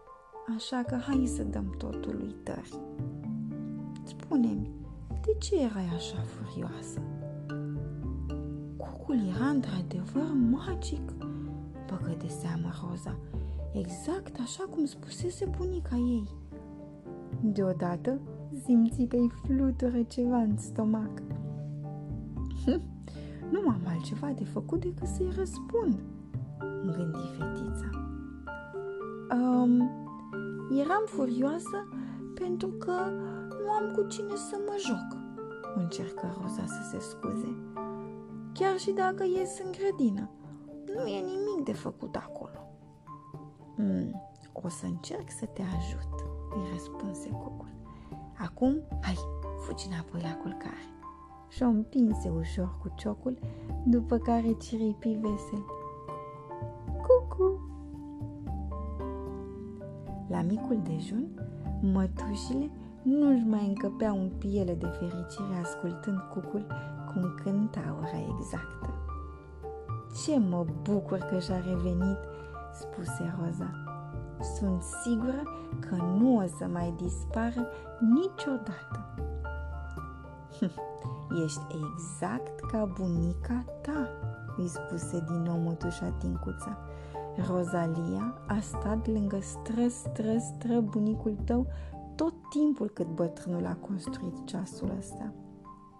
așa 0.56 0.82
că 0.82 0.96
hai 0.96 1.26
să 1.26 1.42
dăm 1.42 1.74
totul 1.78 2.20
uitări. 2.20 2.80
Spune-mi, 4.04 4.85
de 5.26 5.34
ce 5.38 5.60
erai 5.60 5.88
așa 5.94 6.20
furioasă? 6.20 7.00
Cucul 8.76 9.18
era 9.34 9.46
într-adevăr 9.46 10.32
magic, 10.50 11.10
băgă 11.86 12.16
de 12.18 12.28
seamă 12.28 12.68
Roza, 12.82 13.16
exact 13.72 14.36
așa 14.40 14.64
cum 14.70 14.84
spusese 14.84 15.50
bunica 15.56 15.96
ei. 15.96 16.28
Deodată 17.40 18.20
simți 18.64 19.02
că-i 19.02 19.30
flutură 19.44 20.02
ceva 20.02 20.36
în 20.36 20.56
stomac. 20.56 21.22
Hm, 22.64 22.80
nu 23.50 23.68
am 23.68 23.82
altceva 23.86 24.28
de 24.36 24.44
făcut 24.44 24.80
decât 24.80 25.06
să-i 25.06 25.32
răspund, 25.36 26.02
gândi 26.82 27.26
fetița. 27.38 27.90
Um, 29.30 29.80
eram 30.80 31.02
furioasă 31.04 31.88
pentru 32.34 32.68
că 32.68 32.92
nu 33.22 33.25
am 33.78 33.92
cu 33.94 34.02
cine 34.02 34.34
să 34.34 34.56
mă 34.66 34.76
joc, 34.86 35.20
încercă 35.74 36.36
Roza 36.40 36.66
să 36.66 36.82
se 36.90 36.98
scuze. 36.98 37.56
Chiar 38.52 38.78
și 38.78 38.90
dacă 38.90 39.24
ies 39.24 39.58
în 39.64 39.72
grădină, 39.72 40.30
nu 40.94 41.06
e 41.06 41.20
nimic 41.20 41.64
de 41.64 41.72
făcut 41.72 42.16
acolo. 42.16 42.58
Mm, 43.76 44.22
o 44.52 44.68
să 44.68 44.86
încerc 44.86 45.30
să 45.30 45.46
te 45.46 45.62
ajut, 45.62 46.14
îi 46.50 46.70
răspunse 46.72 47.28
cocul. 47.28 47.74
Acum, 48.38 48.82
hai, 49.02 49.16
fugi 49.66 49.86
înapoi 49.90 50.20
la 50.20 50.34
culcare. 50.34 50.88
Și 51.48 51.62
o 51.62 51.66
împinse 51.66 52.28
ușor 52.28 52.78
cu 52.80 52.92
ciocul, 52.96 53.38
după 53.84 54.18
care 54.18 54.52
ciripi 54.52 55.18
vesel. 55.20 55.64
Cucu! 57.02 57.60
La 60.28 60.42
micul 60.42 60.80
dejun, 60.82 61.28
mătușile 61.80 62.70
nu-și 63.06 63.44
mai 63.46 63.66
încăpeau 63.66 64.20
în 64.20 64.28
piele 64.38 64.74
de 64.74 64.86
fericire 64.86 65.60
ascultând 65.62 66.18
cucul 66.18 66.66
cum 67.12 67.34
cânta 67.42 67.96
ora 67.98 68.36
exactă. 68.38 68.90
Ce 70.24 70.38
mă 70.38 70.64
bucur 70.82 71.18
că 71.18 71.38
și-a 71.38 71.56
revenit, 71.56 72.18
spuse 72.72 73.34
Roza. 73.38 73.70
Sunt 74.58 74.82
sigură 74.82 75.42
că 75.80 75.94
nu 75.94 76.36
o 76.36 76.46
să 76.58 76.66
mai 76.72 76.94
dispară 76.96 77.66
niciodată. 78.14 79.14
Ești 81.44 81.60
exact 81.68 82.60
ca 82.70 82.84
bunica 82.84 83.64
ta, 83.82 84.08
îi 84.56 84.68
spuse 84.68 85.24
din 85.26 85.42
nou 85.42 85.56
mătușa 85.56 86.14
Tincuța. 86.18 86.78
Rozalia 87.48 88.34
a 88.46 88.58
stat 88.60 89.06
lângă 89.06 89.38
stră, 89.40 89.88
stră, 89.88 90.38
stră 90.38 90.80
bunicul 90.80 91.36
tău 91.44 91.66
tot 92.16 92.34
timpul 92.50 92.88
cât 92.88 93.06
bătrânul 93.06 93.66
a 93.66 93.74
construit 93.74 94.44
ceasul 94.44 94.94
ăsta. 94.98 95.32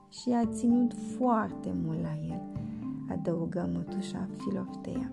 Și 0.09 0.31
a 0.31 0.47
ținut 0.47 0.93
foarte 1.17 1.73
mult 1.85 2.03
la 2.03 2.17
el, 2.29 2.43
adăugă 3.09 3.71
mătușa 3.73 4.29
Filoftea. 4.37 5.13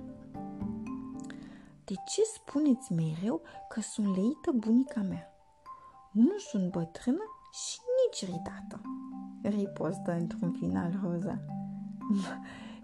De 1.86 1.94
ce 2.06 2.22
spuneți 2.34 2.94
mereu 2.94 3.42
că 3.70 3.82
sunt 3.82 4.06
leită 4.06 4.52
bunica 4.56 5.02
mea? 5.02 5.28
Nu 6.12 6.38
sunt 6.38 6.72
bătrână 6.72 7.24
și 7.52 7.80
nici 8.00 8.26
ridată, 8.26 8.82
ripostă 9.42 10.12
într-un 10.20 10.52
final 10.52 11.00
Roza. 11.04 11.40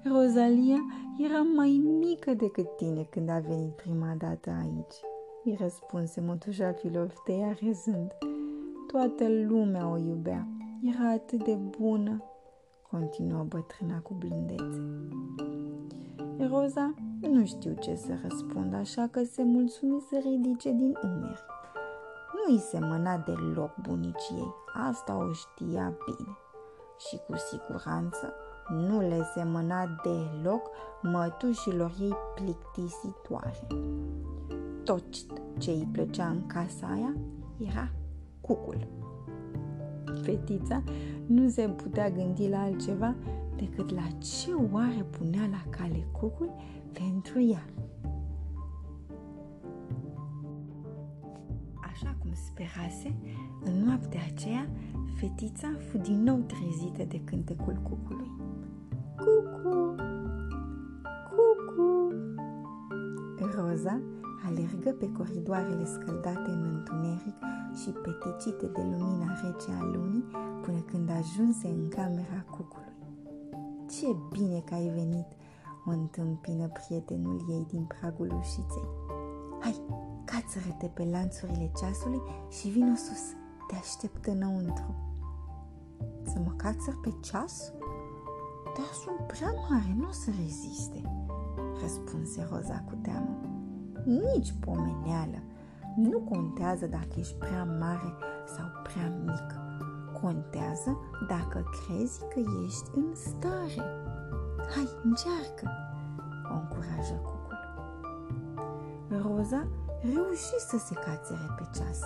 Rozalia 0.12 0.80
era 1.18 1.42
mai 1.42 1.82
mică 2.00 2.34
decât 2.34 2.76
tine 2.76 3.04
când 3.04 3.30
a 3.30 3.40
venit 3.40 3.72
prima 3.76 4.14
dată 4.18 4.50
aici, 4.50 4.96
îi 5.44 5.58
răspunse 5.60 6.22
mătușa 6.22 6.72
Filoftea 6.72 7.58
râzând. 7.62 8.12
Toată 8.88 9.28
lumea 9.48 9.88
o 9.88 9.98
iubea, 9.98 10.48
era 10.82 11.10
atât 11.10 11.44
de 11.44 11.54
bună. 11.56 12.24
continuă 12.92 13.44
bătrâna 13.44 14.00
cu 14.00 14.14
blândețe. 14.14 14.82
Roza 16.50 16.94
nu 17.22 17.46
știu 17.46 17.74
ce 17.80 17.96
să 17.96 18.12
răspund, 18.22 18.74
așa 18.74 19.08
că 19.12 19.24
se 19.24 19.44
mulțumi 19.44 20.02
să 20.10 20.22
ridice 20.24 20.72
din 20.72 20.98
umeri. 21.04 21.46
Nu 22.34 22.54
îi 22.54 22.60
semăna 22.60 23.18
deloc 23.18 23.76
bunicii 23.88 24.54
asta 24.90 25.18
o 25.18 25.32
știa 25.32 25.98
bine. 26.06 26.38
Și 27.08 27.20
cu 27.28 27.36
siguranță 27.36 28.34
nu 28.70 29.00
le 29.00 29.24
semăna 29.34 29.86
deloc 30.04 30.62
mătușilor 31.02 31.92
ei 32.00 32.16
plictisitoare. 32.36 33.68
Tot 34.90 35.04
ce 35.58 35.72
îi 35.72 35.88
plăcea 35.92 36.28
în 36.28 36.46
casa 36.46 36.88
aia 36.88 37.16
era 37.58 37.92
cucul. 38.42 38.88
Fetița 40.22 40.84
nu 41.26 41.50
se 41.50 41.68
putea 41.68 42.10
gândi 42.10 42.48
la 42.48 42.62
altceva 42.62 43.16
decât 43.56 43.94
la 43.94 44.08
ce 44.18 44.54
oare 44.72 45.06
punea 45.10 45.48
la 45.52 45.70
cale 45.70 46.08
cucul 46.12 46.52
pentru 46.92 47.42
ea. 47.42 47.66
Așa 51.92 52.16
cum 52.20 52.32
sperase, 52.34 53.16
în 53.64 53.84
noaptea 53.84 54.22
aceea, 54.34 54.70
fetița 55.16 55.68
fu 55.90 55.98
din 55.98 56.24
nou 56.24 56.38
trezită 56.38 57.04
de 57.08 57.22
cântecul 57.24 57.80
cucului. 57.84 58.32
Cucu! 59.16 59.96
Cucu! 61.30 62.14
Roza 63.56 64.02
alergă 64.48 64.90
pe 64.90 65.12
coridoarele 65.12 65.86
scăldate 65.86 66.50
în 66.50 66.64
întuneric 66.74 67.38
și 67.80 67.90
peticite 67.90 68.66
de 68.66 68.82
lumina 68.82 69.32
rece 69.44 69.72
a 69.80 69.84
lunii 69.84 70.26
până 70.62 70.80
când 70.80 71.10
ajunse 71.10 71.68
în 71.68 71.88
camera 71.88 72.46
cucului. 72.50 72.94
Ce 73.90 74.08
bine 74.32 74.60
că 74.60 74.74
ai 74.74 74.88
venit!" 74.88 75.28
o 75.86 75.92
întâmpină 75.92 76.68
prietenul 76.68 77.46
ei 77.50 77.66
din 77.70 77.84
pragul 77.84 78.34
ușiței. 78.40 78.90
Hai, 79.60 79.82
cațără-te 80.26 80.86
pe 80.86 81.04
lanțurile 81.12 81.72
ceasului 81.80 82.22
și 82.50 82.68
vino 82.68 82.96
sus, 82.96 83.24
te 83.68 83.76
aștept 83.76 84.26
înăuntru. 84.26 84.96
Să 86.24 86.40
mă 86.46 86.52
cațăr 86.56 87.00
pe 87.02 87.14
ceas? 87.22 87.72
Dar 88.64 88.92
sunt 89.04 89.28
prea 89.28 89.52
mare, 89.70 89.96
nu 89.98 90.08
o 90.08 90.12
să 90.12 90.30
reziste, 90.42 91.02
răspunse 91.82 92.48
Roza 92.52 92.84
cu 92.88 92.96
teamă. 93.02 93.49
Nici 94.10 94.54
pomeneală. 94.60 95.40
Nu 95.96 96.20
contează 96.20 96.86
dacă 96.86 97.14
ești 97.16 97.34
prea 97.34 97.64
mare 97.80 98.14
sau 98.56 98.66
prea 98.84 99.14
mic. 99.26 99.50
Contează 100.22 100.98
dacă 101.28 101.64
crezi 101.72 102.20
că 102.20 102.40
ești 102.66 102.90
în 102.96 103.16
stare. 103.16 103.82
Hai, 104.74 104.90
încearcă! 105.04 105.66
O 106.52 106.54
încurajă 106.54 107.14
cucul. 107.24 107.58
Roza 109.22 109.68
reuși 110.02 110.58
să 110.70 110.78
se 110.78 110.94
cațere 110.94 111.48
pe 111.58 111.64
ceas, 111.76 112.00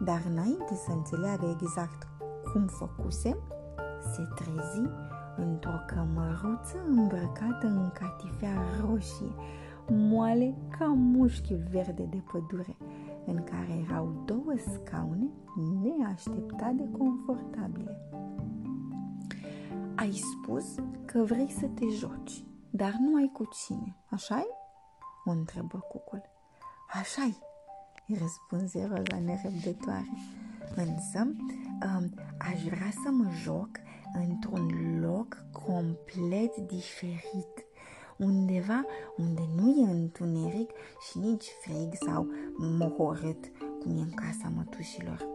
dar 0.00 0.22
înainte 0.30 0.74
să 0.74 0.90
înțeleagă 0.92 1.56
exact 1.60 2.06
cum 2.52 2.66
făcuse, 2.66 3.36
se 4.12 4.22
trezi 4.34 4.82
într-o 5.36 5.78
cămăruță 5.86 6.76
îmbrăcată 6.88 7.66
în 7.66 7.90
catifea 7.92 8.62
roșie, 8.80 9.34
moale 9.88 10.54
ca 10.78 10.86
mușchiul 10.86 11.62
verde 11.70 12.02
de 12.02 12.22
pădure, 12.32 12.76
în 13.26 13.44
care 13.44 13.82
erau 13.88 14.22
două 14.24 14.54
scaune 14.72 15.28
neașteptat 15.82 16.72
de 16.72 16.88
confortabile. 16.98 18.00
Ai 19.94 20.12
spus 20.12 20.74
că 21.04 21.22
vrei 21.22 21.50
să 21.50 21.66
te 21.66 21.86
joci, 21.88 22.44
dar 22.70 22.96
nu 23.00 23.16
ai 23.16 23.30
cu 23.32 23.48
cine, 23.52 23.96
așa-i? 24.10 24.62
o 25.24 25.30
întrebă 25.30 25.78
cucul. 25.78 26.22
Așa-i, 26.92 27.38
îi 28.06 28.18
răspunse 28.20 28.84
Roza 28.84 29.18
nerăbdătoare. 29.18 30.10
Însă, 30.76 31.20
um, 31.20 32.14
aș 32.38 32.62
vrea 32.62 32.90
să 33.02 33.10
mă 33.10 33.30
joc 33.42 33.68
într-un 34.14 35.00
loc 35.00 35.44
complet 35.66 36.56
diferit, 36.56 37.63
undeva 38.24 38.84
unde 39.16 39.42
nu 39.56 39.70
e 39.70 39.90
întuneric 39.90 40.70
și 41.10 41.18
nici 41.18 41.46
frig 41.60 41.94
sau 42.06 42.26
mohorât, 42.56 43.44
cum 43.80 43.96
e 43.96 44.00
în 44.00 44.10
casa 44.14 44.52
mătușilor. 44.56 45.26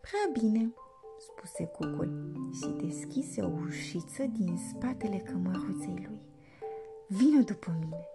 Prea 0.00 0.40
bine, 0.40 0.72
spuse 1.18 1.64
cucul 1.64 2.32
și 2.52 2.86
deschise 2.86 3.42
o 3.42 3.50
ușiță 3.66 4.22
din 4.22 4.56
spatele 4.68 5.16
cămăruței 5.16 6.06
lui. 6.08 6.20
Vino 7.06 7.42
după 7.42 7.76
mine! 7.80 8.06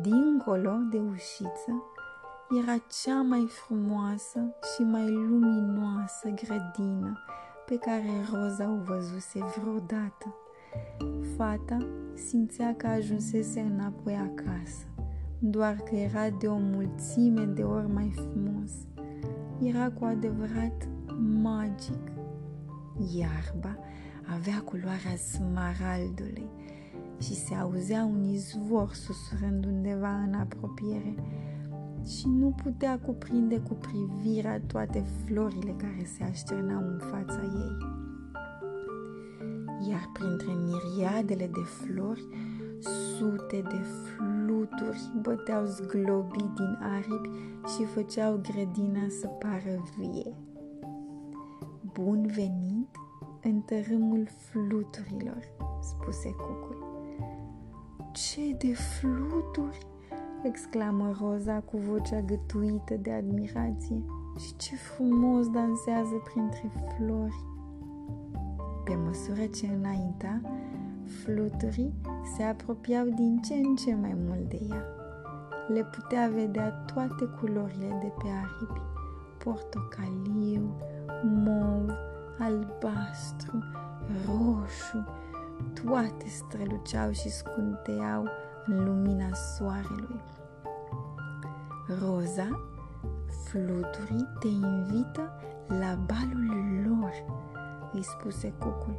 Dincolo 0.00 0.72
de 0.90 0.98
ușiță 0.98 1.82
era 2.60 2.76
cea 3.02 3.22
mai 3.22 3.46
frumoasă 3.48 4.54
și 4.74 4.82
mai 4.82 5.10
luminoasă 5.10 6.28
grădină 6.28 7.18
pe 7.66 7.78
care 7.78 8.10
Roza 8.32 8.70
o 8.70 8.76
văzuse 8.84 9.38
vreodată. 9.56 10.34
Fata 11.36 11.86
simțea 12.14 12.74
că 12.76 12.86
ajunsese 12.86 13.60
înapoi 13.60 14.14
acasă, 14.14 14.84
doar 15.38 15.74
că 15.74 15.94
era 15.94 16.30
de 16.40 16.46
o 16.46 16.56
mulțime 16.58 17.44
de 17.44 17.62
ori 17.62 17.92
mai 17.92 18.12
frumos. 18.14 18.70
Era 19.62 19.90
cu 19.90 20.04
adevărat 20.04 20.88
magic. 21.42 22.12
Iarba 23.16 23.78
avea 24.34 24.60
culoarea 24.64 25.16
smaraldului 25.16 26.48
și 27.20 27.34
se 27.34 27.54
auzea 27.54 28.04
un 28.04 28.24
izvor 28.24 28.92
susurând 28.92 29.64
undeva 29.64 30.16
în 30.16 30.34
apropiere 30.34 31.14
și 32.06 32.28
nu 32.28 32.54
putea 32.62 32.98
cuprinde 32.98 33.58
cu 33.58 33.74
privirea 33.74 34.60
toate 34.66 35.04
florile 35.24 35.74
care 35.76 36.04
se 36.16 36.22
așternau 36.22 36.82
în 36.82 36.98
fața 36.98 37.40
ei. 37.42 38.03
Iar 39.88 40.10
printre 40.12 40.52
miriadele 40.52 41.46
de 41.46 41.60
flori, 41.60 42.26
sute 42.80 43.62
de 43.62 43.80
fluturi 43.84 45.10
băteau 45.22 45.64
zglobii 45.64 46.52
din 46.54 46.78
aripi 46.80 47.30
și 47.74 47.84
făceau 47.84 48.40
grădina 48.42 49.06
să 49.20 49.26
pară 49.26 49.82
vie. 49.98 50.34
Bun 51.92 52.26
venit 52.34 52.88
în 53.42 53.60
tărâmul 53.60 54.28
fluturilor, 54.38 55.42
spuse 55.80 56.30
cucul. 56.30 56.76
Ce 58.12 58.56
de 58.58 58.74
fluturi! 58.74 59.86
exclamă 60.42 61.16
Roza 61.20 61.60
cu 61.60 61.76
vocea 61.76 62.20
gătuită 62.20 62.94
de 62.94 63.10
admirație. 63.10 64.02
Și 64.38 64.56
ce 64.56 64.76
frumos 64.76 65.48
dansează 65.48 66.22
printre 66.24 66.72
flori! 66.96 67.53
Pe 68.84 68.94
măsură 68.94 69.46
ce 69.46 69.66
înainta, 69.66 70.40
fluturii 71.22 71.94
se 72.36 72.42
apropiau 72.42 73.04
din 73.04 73.40
ce 73.40 73.54
în 73.54 73.76
ce 73.76 73.94
mai 73.94 74.16
mult 74.26 74.48
de 74.48 74.60
ea. 74.70 74.84
Le 75.68 75.84
putea 75.84 76.30
vedea 76.34 76.70
toate 76.70 77.24
culorile 77.24 77.98
de 78.00 78.12
pe 78.18 78.28
aripi, 78.42 78.80
portocaliu, 79.38 80.76
mov, 81.22 81.90
albastru, 82.38 83.58
roșu, 84.26 85.06
toate 85.84 86.28
străluceau 86.28 87.10
și 87.10 87.28
scunteau 87.28 88.28
în 88.66 88.84
lumina 88.84 89.32
soarelui. 89.32 90.20
Roza, 92.00 92.60
fluturii 93.44 94.28
te 94.40 94.46
invită 94.46 95.30
la 95.66 95.98
balul 96.06 96.82
lor, 96.86 97.12
îi 97.94 98.02
spuse 98.02 98.48
cucul. 98.58 98.98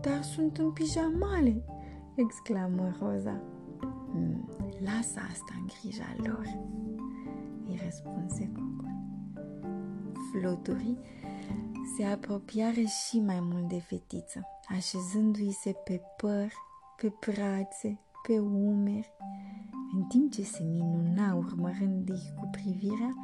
Dar 0.00 0.22
sunt 0.22 0.56
în 0.56 0.70
pijamale, 0.70 1.64
exclamă 2.14 2.96
Roza. 3.00 3.40
Hmm, 4.10 4.48
lasă 4.84 5.20
asta 5.30 5.54
în 5.60 5.66
grija 5.66 6.14
lor, 6.16 6.58
îi 7.66 7.80
răspunse 7.84 8.50
cucul. 8.54 8.90
Fluturii 10.30 10.98
se 11.96 12.04
apropiară 12.04 12.80
și 12.80 13.20
mai 13.20 13.38
mult 13.40 13.68
de 13.68 13.78
fetiță, 13.78 14.40
așezându-i 14.68 15.50
se 15.50 15.72
pe 15.84 16.00
păr, 16.16 16.52
pe 16.96 17.12
brațe, 17.20 18.00
pe 18.26 18.38
umeri. 18.38 19.12
În 19.94 20.02
timp 20.02 20.32
ce 20.32 20.42
se 20.42 20.62
minuna 20.62 21.34
urmărându-i 21.34 22.32
cu 22.40 22.48
privirea, 22.50 23.14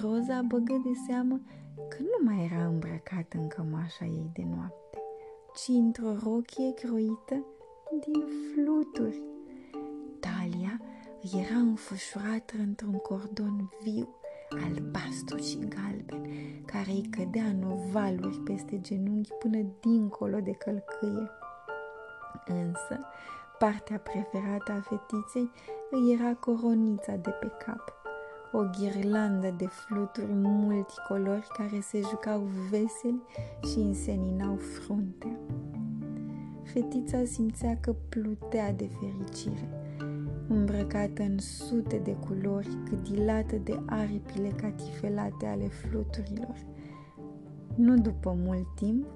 Roza 0.00 0.42
băgă 0.42 0.80
de 0.84 0.92
seamă 1.06 1.40
că 1.92 2.02
nu 2.02 2.30
mai 2.30 2.50
era 2.52 2.64
îmbrăcată 2.64 3.36
în 3.38 3.48
cămașa 3.48 4.04
ei 4.04 4.30
de 4.32 4.42
noapte, 4.54 4.98
ci 5.54 5.68
într-o 5.68 6.16
rochie 6.22 6.74
croită 6.74 7.44
din 8.00 8.24
fluturi. 8.52 9.22
Talia 10.20 10.80
era 11.40 11.56
înfășurată 11.56 12.54
într-un 12.58 12.92
cordon 12.92 13.70
viu, 13.82 14.08
albastru 14.50 15.36
și 15.36 15.58
galben, 15.58 16.26
care 16.64 16.90
îi 16.90 17.08
cădea 17.10 17.44
în 17.44 17.62
ovaluri 17.62 18.38
peste 18.38 18.80
genunchi 18.80 19.32
până 19.32 19.58
dincolo 19.80 20.40
de 20.40 20.52
călcâie. 20.52 21.30
Însă, 22.46 23.06
partea 23.58 23.98
preferată 23.98 24.72
a 24.72 24.80
fetiței 24.80 25.50
îi 25.90 26.12
era 26.12 26.34
coronița 26.34 27.14
de 27.14 27.30
pe 27.30 27.46
cap, 27.64 28.01
o 28.52 28.62
ghirlandă 28.78 29.54
de 29.56 29.66
fluturi 29.66 30.32
multicolori 30.32 31.46
care 31.56 31.80
se 31.80 32.00
jucau 32.00 32.48
veseli 32.70 33.22
și 33.72 33.78
înseninau 33.78 34.56
fruntea. 34.56 35.38
Fetița 36.62 37.24
simțea 37.24 37.76
că 37.80 37.94
plutea 38.08 38.72
de 38.72 38.88
fericire, 39.00 39.68
îmbrăcată 40.48 41.22
în 41.22 41.38
sute 41.38 41.96
de 41.96 42.12
culori, 42.12 42.78
gâdilată 42.90 43.56
de 43.56 43.80
aripile 43.86 44.48
catifelate 44.48 45.46
ale 45.46 45.66
fluturilor. 45.66 46.56
Nu 47.74 47.96
după 47.96 48.36
mult 48.36 48.66
timp, 48.74 49.06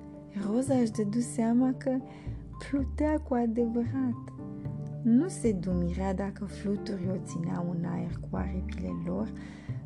Roza 0.47 0.75
își 0.75 0.91
dădu 0.91 1.21
seama 1.21 1.75
că 1.79 1.99
plutea 2.59 3.21
cu 3.21 3.35
adevărat. 3.35 4.36
Nu 5.09 5.29
se 5.29 5.53
dumirea 5.53 6.15
dacă 6.15 6.45
fluturii 6.45 7.09
o 7.09 7.17
țineau 7.25 7.71
în 7.79 7.85
aer 7.85 8.21
cu 8.31 8.37
aripile 8.37 8.91
lor 9.07 9.33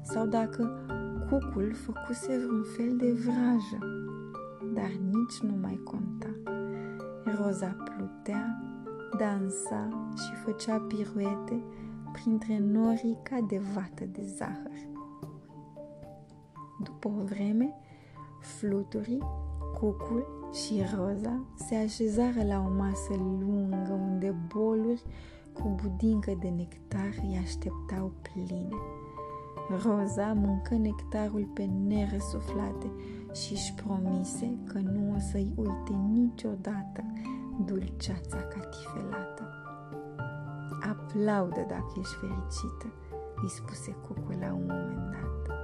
sau 0.03 0.27
dacă 0.27 0.87
cucul 1.29 1.75
făcuse 1.75 2.39
vreun 2.39 2.65
fel 2.77 2.97
de 2.97 3.13
vrajă, 3.13 3.79
dar 4.75 4.91
nici 4.91 5.39
nu 5.43 5.57
mai 5.61 5.81
conta. 5.85 6.29
Roza 7.25 7.77
plutea, 7.85 8.63
dansa 9.19 9.89
și 10.17 10.35
făcea 10.35 10.79
piruete 10.79 11.65
printre 12.13 12.59
norii 12.59 13.19
ca 13.23 13.41
de 13.49 13.61
vată 13.75 14.05
de 14.05 14.23
zahăr. 14.25 14.89
După 16.83 17.09
o 17.09 17.25
vreme, 17.25 17.75
fluturii, 18.41 19.23
cucul 19.79 20.40
și 20.53 20.83
Roza 20.95 21.41
se 21.55 21.75
așezară 21.75 22.43
la 22.47 22.59
o 22.67 22.71
masă 22.77 23.15
lungă 23.41 23.93
unde 23.93 24.35
boluri 24.55 25.03
cu 25.53 25.75
budincă 25.83 26.37
de 26.41 26.49
nectar 26.49 27.15
îi 27.23 27.41
așteptau 27.43 28.13
pline. 28.23 28.69
Roza 29.85 30.33
mâncă 30.33 30.75
nectarul 30.75 31.49
pe 31.55 31.63
nerăsuflate 31.65 32.91
și 33.33 33.53
își 33.53 33.75
promise 33.75 34.59
că 34.65 34.79
nu 34.79 35.15
o 35.17 35.19
să-i 35.19 35.53
uite 35.57 35.93
niciodată 36.13 37.05
dulceața 37.65 38.37
catifelată. 38.37 39.43
Aplaudă 40.91 41.65
dacă 41.69 41.93
ești 41.99 42.15
fericită, 42.15 42.87
îi 43.43 43.49
spuse 43.49 43.91
cucul 43.91 44.37
la 44.41 44.53
un 44.53 44.67
moment 44.67 45.11
dat. 45.11 45.59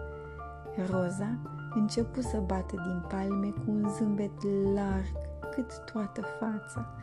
Roza 0.90 1.38
începu 1.78 2.20
să 2.20 2.42
bată 2.46 2.74
din 2.86 3.04
palme 3.08 3.48
cu 3.50 3.70
un 3.70 3.88
zâmbet 3.88 4.42
larg 4.74 5.12
cât 5.54 5.84
toată 5.92 6.20
fața, 6.20 6.96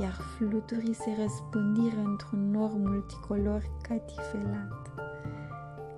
iar 0.00 0.12
fluturii 0.12 0.94
se 0.94 1.10
răspândiră 1.22 2.00
într-un 2.04 2.50
nor 2.50 2.70
multicolor 2.74 3.62
catifelat. 3.82 4.90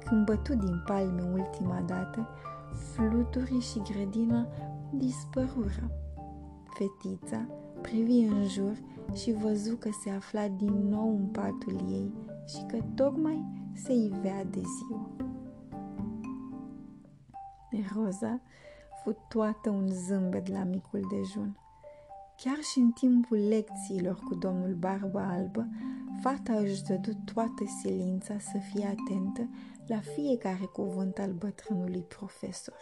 Când 0.04 0.24
bătu 0.24 0.54
din 0.54 0.82
palme 0.86 1.22
ultima 1.32 1.82
dată, 1.86 2.28
fluturii 2.94 3.60
și 3.60 3.82
grădina 3.92 4.46
dispărură. 4.90 5.90
Fetița 6.64 7.46
privi 7.80 8.18
în 8.18 8.44
jur 8.48 8.76
și 9.12 9.32
văzu 9.32 9.76
că 9.76 9.88
se 10.02 10.10
afla 10.10 10.48
din 10.48 10.88
nou 10.88 11.08
în 11.08 11.26
patul 11.26 11.84
ei 11.90 12.12
și 12.46 12.64
că 12.66 12.78
tocmai 12.94 13.44
se 13.74 13.92
ivea 13.92 14.44
de 14.44 14.60
ziua. 14.60 15.25
Roza 17.94 18.40
fu 19.02 19.16
toată 19.28 19.70
un 19.70 19.88
zâmbet 19.88 20.48
la 20.48 20.64
micul 20.64 21.00
dejun. 21.10 21.58
Chiar 22.36 22.58
și 22.72 22.78
în 22.78 22.90
timpul 22.90 23.48
lecțiilor 23.48 24.18
cu 24.28 24.34
domnul 24.34 24.74
Barba 24.74 25.28
Albă, 25.28 25.68
fata 26.22 26.52
își 26.52 26.82
dădu 26.82 27.10
toată 27.32 27.64
silința 27.80 28.38
să 28.38 28.58
fie 28.72 28.84
atentă 28.84 29.48
la 29.86 29.98
fiecare 29.98 30.64
cuvânt 30.72 31.18
al 31.18 31.32
bătrânului 31.32 32.02
profesor. 32.02 32.78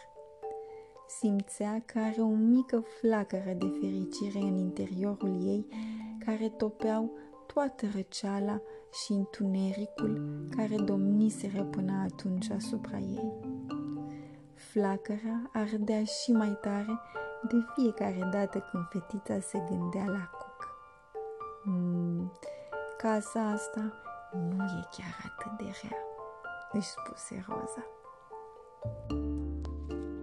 Simțea 1.20 1.82
că 1.84 1.98
are 1.98 2.20
o 2.20 2.34
mică 2.34 2.84
flacără 3.00 3.52
de 3.58 3.66
fericire 3.80 4.38
în 4.38 4.56
interiorul 4.56 5.46
ei, 5.46 5.66
care 6.24 6.48
topeau 6.48 7.10
toată 7.46 7.86
răceala 7.94 8.60
și 9.04 9.12
întunericul 9.12 10.44
care 10.56 10.76
domniseră 10.76 11.64
până 11.64 11.92
atunci 11.92 12.50
asupra 12.50 12.98
ei. 12.98 13.32
Flacăra 14.74 15.50
ardea 15.52 16.04
și 16.04 16.32
mai 16.32 16.58
tare 16.60 17.00
de 17.48 17.56
fiecare 17.74 18.28
dată 18.32 18.58
când 18.70 18.84
fetița 18.88 19.40
se 19.40 19.62
gândea 19.68 20.04
la 20.04 20.30
cuc. 20.38 20.76
Mm, 21.64 22.32
casa 22.96 23.48
asta 23.48 23.92
nu 24.32 24.64
e 24.64 24.88
chiar 24.90 25.16
atât 25.24 25.66
de 25.66 25.72
rea, 25.82 25.96
își 26.72 26.88
spuse 26.88 27.44
Roza. 27.48 27.86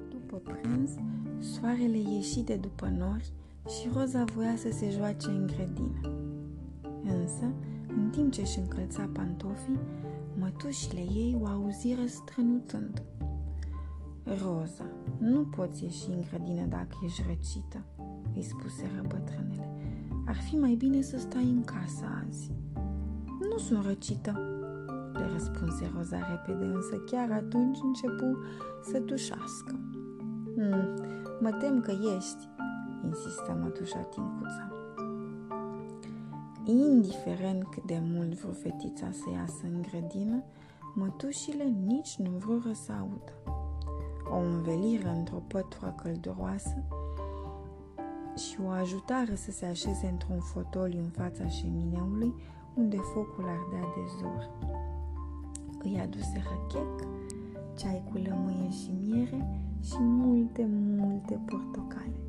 După 0.09 0.37
prânz, 0.37 0.91
soarele 1.39 1.97
ieși 1.97 2.41
de 2.41 2.55
după 2.55 2.87
nori 2.97 3.33
și 3.67 3.89
Roza 3.93 4.23
voia 4.23 4.55
să 4.55 4.71
se 4.71 4.89
joace 4.89 5.29
în 5.29 5.47
grădină. 5.47 6.01
Însă, 7.03 7.53
în 7.87 8.09
timp 8.09 8.31
ce 8.31 8.41
își 8.41 8.59
încălța 8.59 9.09
pantofii, 9.13 9.79
mătușile 10.39 11.01
ei 11.01 11.37
o 11.41 11.45
auziră 11.45 12.05
strănutând. 12.05 13.01
Roza, 14.23 14.85
nu 15.17 15.41
poți 15.41 15.83
ieși 15.83 16.09
în 16.09 16.23
grădină 16.29 16.65
dacă 16.65 16.97
ești 17.03 17.23
răcită, 17.27 17.85
îi 18.35 18.43
spuse 18.43 19.01
bătrânele. 19.07 19.69
Ar 20.25 20.35
fi 20.35 20.55
mai 20.55 20.75
bine 20.75 21.01
să 21.01 21.19
stai 21.19 21.43
în 21.43 21.63
casă 21.63 22.05
azi. 22.27 22.51
Nu 23.49 23.57
sunt 23.57 23.85
răcită, 23.85 24.39
le 25.13 25.29
răspunse 25.31 25.91
Roza 25.95 26.17
repede, 26.17 26.65
însă 26.65 26.95
chiar 26.95 27.31
atunci 27.31 27.77
începu 27.83 28.37
să 28.83 28.99
tușească. 28.99 29.79
Mm, 30.55 30.99
mă 31.39 31.51
tem 31.59 31.79
că 31.79 31.91
ești, 31.91 32.49
insistă 33.05 33.57
mătușa 33.61 33.99
Tincuța. 33.99 34.71
Indiferent 36.65 37.63
cât 37.63 37.83
de 37.83 38.01
mult 38.01 38.33
vreo 38.33 38.51
fetița 38.51 39.11
să 39.11 39.29
iasă 39.33 39.63
în 39.63 39.81
grădină, 39.81 40.43
mătușile 40.95 41.63
nici 41.63 42.15
nu 42.17 42.29
vrură 42.29 42.71
să 42.73 42.91
audă 42.91 43.60
o 44.31 44.37
înveliră 44.37 45.09
într-o 45.09 45.43
pătură 45.47 45.95
călduroasă 46.01 46.83
și 48.35 48.57
o 48.65 48.69
ajutară 48.69 49.35
să 49.35 49.51
se 49.51 49.65
așeze 49.65 50.07
într-un 50.11 50.39
fotoliu 50.39 50.99
în 50.99 51.09
fața 51.09 51.47
șemineului 51.47 52.33
unde 52.73 52.97
focul 52.97 53.43
ardea 53.43 53.87
de 53.95 54.03
zor. 54.19 54.49
Îi 55.83 55.99
aduse 55.99 56.43
chec, 56.67 57.07
ceai 57.75 58.03
cu 58.11 58.17
lămâie 58.17 58.69
și 58.69 58.91
miere 59.03 59.59
și 59.81 59.97
multe, 59.99 60.67
multe 60.97 61.39
portocale. 61.45 62.19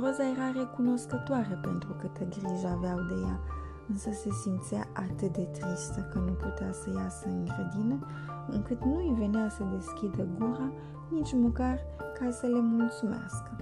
Roza 0.00 0.28
era 0.28 0.60
recunoscătoare 0.60 1.58
pentru 1.62 1.92
câtă 1.92 2.24
grijă 2.24 2.68
aveau 2.68 2.98
de 2.98 3.14
ea, 3.26 3.40
însă 3.88 4.10
se 4.12 4.30
simțea 4.42 4.88
atât 4.92 5.32
de 5.32 5.42
tristă 5.42 6.00
că 6.12 6.18
nu 6.18 6.32
putea 6.32 6.72
să 6.72 6.90
iasă 6.96 7.28
în 7.28 7.44
grădină, 7.44 8.06
încât 8.50 8.84
nu 8.84 8.96
îi 8.96 9.14
venea 9.18 9.48
să 9.48 9.62
deschidă 9.74 10.26
gura 10.38 10.72
nici 11.10 11.32
măcar 11.32 11.78
ca 12.18 12.30
să 12.30 12.46
le 12.46 12.60
mulțumească. 12.60 13.56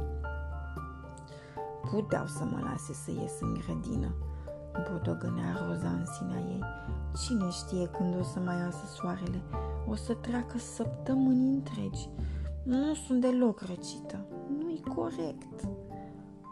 Puteau 1.91 2.27
să 2.27 2.45
mă 2.45 2.59
lase 2.63 2.93
să 2.93 3.11
ies 3.11 3.41
în 3.41 3.53
grădină, 3.53 4.15
bodogănea 4.91 5.57
Roza 5.67 5.89
în 5.89 6.05
sinea 6.07 6.39
ei. 6.39 6.63
Cine 7.25 7.51
știe 7.51 7.87
când 7.87 8.19
o 8.21 8.23
să 8.23 8.41
mai 8.41 8.59
iasă 8.59 8.87
soarele? 8.87 9.43
O 9.89 9.95
să 9.95 10.15
treacă 10.15 10.59
săptămâni 10.59 11.55
întregi. 11.55 12.09
Nu 12.63 12.95
sunt 12.95 13.21
deloc 13.21 13.61
răcită. 13.61 14.27
Nu-i 14.59 14.83
corect. 14.95 15.69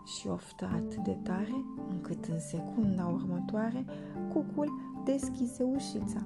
Și 0.04 0.28
oftă 0.28 0.70
atât 0.74 0.96
de 1.04 1.18
tare, 1.22 1.64
încât 1.90 2.24
în 2.24 2.38
secunda 2.38 3.06
următoare, 3.06 3.84
cucul 4.32 4.68
deschise 5.04 5.62
ușița. 5.62 6.22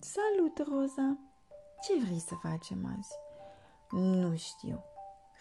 Salut, 0.00 0.58
Roza! 0.68 1.18
Ce 1.82 2.04
vrei 2.04 2.18
să 2.18 2.34
facem 2.34 2.96
azi? 2.98 3.12
Nu 3.90 4.36
știu, 4.36 4.84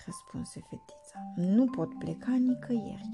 răspunse 0.06 0.60
fetița. 0.70 1.34
Nu 1.36 1.66
pot 1.66 2.00
pleca 2.00 2.32
nicăieri. 2.32 3.10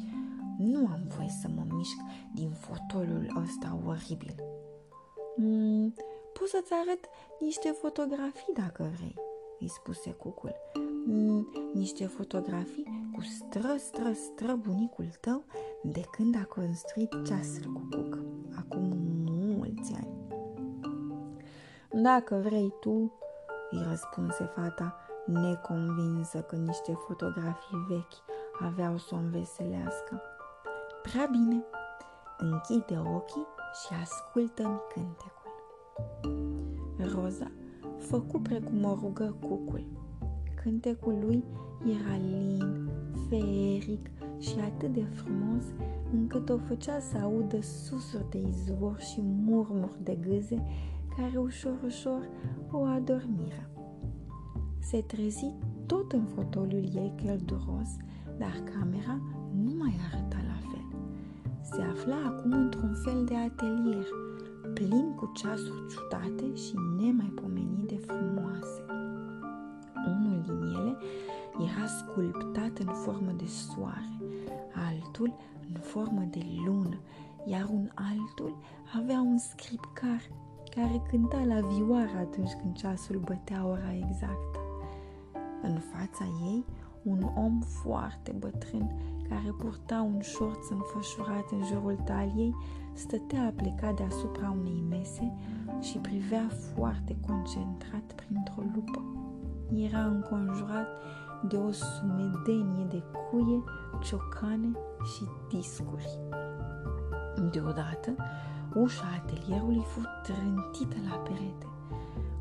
Nu 0.58 0.88
am 0.88 1.04
voie 1.16 1.30
să 1.42 1.48
mă 1.48 1.64
mișc 1.70 1.98
din 2.34 2.52
fotolul 2.52 3.42
ăsta 3.44 3.80
oribil. 3.86 4.36
Mm, 5.36 5.94
pot 6.34 6.48
să-ți 6.48 6.74
arăt 6.74 7.10
niște 7.40 7.70
fotografii 7.70 8.54
dacă 8.54 8.92
vrei, 8.96 9.16
îi 9.60 9.70
spuse 9.70 10.12
cucul. 10.12 10.56
Mm, 11.06 11.48
niște 11.74 12.06
fotografii 12.06 13.10
cu 13.14 13.22
stră, 13.22 13.76
stră, 13.78 14.14
stră 14.14 14.56
bunicul 14.56 15.10
tău 15.22 15.44
de 15.82 16.02
când 16.12 16.36
a 16.36 16.46
construit 16.46 17.12
ceasul 17.26 17.74
cu 17.74 17.88
cuc, 17.92 18.20
acum 18.58 19.03
Dacă 22.04 22.36
vrei 22.44 22.74
tu, 22.80 23.12
îi 23.70 23.86
răspunse 23.90 24.44
fata, 24.44 24.96
neconvinsă 25.26 26.42
că 26.42 26.56
niște 26.56 26.94
fotografii 27.08 27.86
vechi 27.88 28.20
aveau 28.60 28.98
să 28.98 29.10
o 29.12 29.18
înveselească. 29.18 30.22
Prea 31.02 31.28
bine, 31.32 31.64
închide 32.38 33.02
ochii 33.16 33.48
și 33.82 33.94
ascultă-mi 34.02 34.80
cântecul. 34.94 35.52
Roza 37.14 37.52
făcu 37.98 38.40
precum 38.40 38.84
o 38.84 38.98
rugă 39.02 39.36
cucul. 39.40 39.86
Cântecul 40.64 41.18
lui 41.26 41.44
era 41.86 42.18
lin, 42.18 42.90
feeric 43.30 44.10
și 44.40 44.56
atât 44.60 44.94
de 44.94 45.04
frumos 45.04 45.64
încât 46.14 46.50
o 46.50 46.58
făcea 46.58 47.00
să 47.00 47.18
audă 47.18 47.62
susuri 47.62 48.30
de 48.30 48.38
izvor 48.38 49.00
și 49.00 49.22
murmuri 49.22 50.04
de 50.04 50.16
gâze 50.16 50.64
care 51.16 51.38
ușor, 51.38 51.80
ușor 51.86 52.30
o 52.72 52.84
adormiră. 52.84 53.70
Se 54.80 55.02
trezi 55.02 55.54
tot 55.86 56.12
în 56.12 56.26
fotoliul 56.26 56.90
ei 56.96 57.14
călduros, 57.26 57.90
dar 58.38 58.64
camera 58.74 59.22
nu 59.64 59.74
mai 59.78 59.96
arăta 60.12 60.38
la 60.48 60.70
fel. 60.70 60.86
Se 61.62 61.82
afla 61.82 62.16
acum 62.26 62.52
într-un 62.52 62.94
fel 62.94 63.26
de 63.26 63.36
atelier, 63.36 64.08
plin 64.74 65.16
cu 65.16 65.32
ceasuri 65.36 65.88
ciudate 65.88 66.56
și 66.56 66.74
nemaipomenit 67.00 67.88
de 67.88 67.96
frumoase. 67.96 68.86
Unul 70.06 70.42
din 70.46 70.62
ele 70.62 70.98
era 71.60 71.86
sculptat 71.86 72.78
în 72.78 72.94
formă 72.94 73.32
de 73.38 73.46
soare, 73.46 74.22
altul 74.74 75.34
în 75.74 75.80
formă 75.80 76.28
de 76.30 76.46
lună, 76.66 77.00
iar 77.46 77.70
un 77.72 77.90
altul 77.94 78.58
avea 78.96 79.22
un 79.22 79.38
scripcar 79.38 80.22
care 80.76 81.02
cânta 81.10 81.44
la 81.48 81.68
vioară 81.68 82.18
atunci 82.20 82.52
când 82.62 82.76
ceasul 82.76 83.22
bătea 83.26 83.66
ora 83.66 83.94
exactă. 83.96 84.60
În 85.62 85.78
fața 85.80 86.26
ei, 86.46 86.66
un 87.04 87.24
om 87.36 87.60
foarte 87.62 88.32
bătrân 88.32 88.92
care 89.30 89.54
purta 89.58 90.02
un 90.02 90.22
șorț 90.22 90.70
înfășurat 90.70 91.52
în 91.52 91.64
jurul 91.66 91.96
taliei, 92.06 92.56
stătea 92.94 93.46
aplicat 93.46 93.96
deasupra 93.96 94.56
unei 94.60 94.84
mese 94.90 95.34
și 95.82 95.98
privea 95.98 96.50
foarte 96.74 97.18
concentrat 97.28 98.14
printr-o 98.16 98.62
lupă. 98.76 99.04
Era 99.76 100.06
înconjurat 100.06 100.88
de 101.50 101.56
o 101.56 101.72
sumedenie 101.72 102.86
de 102.90 103.04
cuie, 103.30 103.64
ciocane 104.04 104.72
și 105.04 105.24
discuri. 105.50 106.20
Deodată, 107.52 108.16
ușa 108.76 109.22
atelierului 109.22 109.84
fu 109.86 110.02
trântită 110.24 110.96
la 111.10 111.16
perete. 111.16 111.68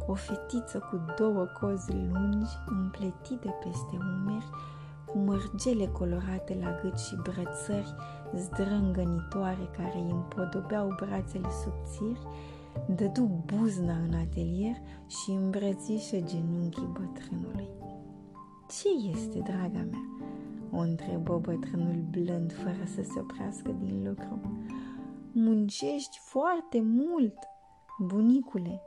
O 0.06 0.14
fetiță 0.14 0.78
cu 0.78 1.00
două 1.18 1.44
cozi 1.60 1.92
lungi, 1.92 2.52
împletite 2.66 3.54
peste 3.64 3.96
umeri, 3.96 4.50
cu 5.06 5.18
mărgele 5.18 5.86
colorate 5.86 6.58
la 6.62 6.78
gât 6.82 6.98
și 6.98 7.16
brățări 7.16 7.94
zdrângănitoare 8.36 9.68
care 9.76 9.94
îi 9.94 10.10
împodobeau 10.10 10.94
brațele 10.96 11.48
subțiri, 11.62 12.26
dădu 12.96 13.44
buzna 13.44 13.96
în 14.08 14.14
atelier 14.14 14.76
și 15.06 15.30
îmbrățișă 15.30 16.16
genunchii 16.16 16.92
bătrânului. 16.92 17.68
Ce 18.68 19.08
este, 19.12 19.38
draga 19.38 19.86
mea?" 19.90 20.06
o 20.74 20.78
întrebă 20.78 21.38
bătrânul 21.38 22.04
blând 22.10 22.52
fără 22.52 22.84
să 22.94 23.02
se 23.02 23.20
oprească 23.20 23.74
din 23.78 24.02
lucru. 24.06 24.40
Muncești 25.34 26.18
foarte 26.18 26.80
mult, 26.80 27.38
bunicule. 27.98 28.82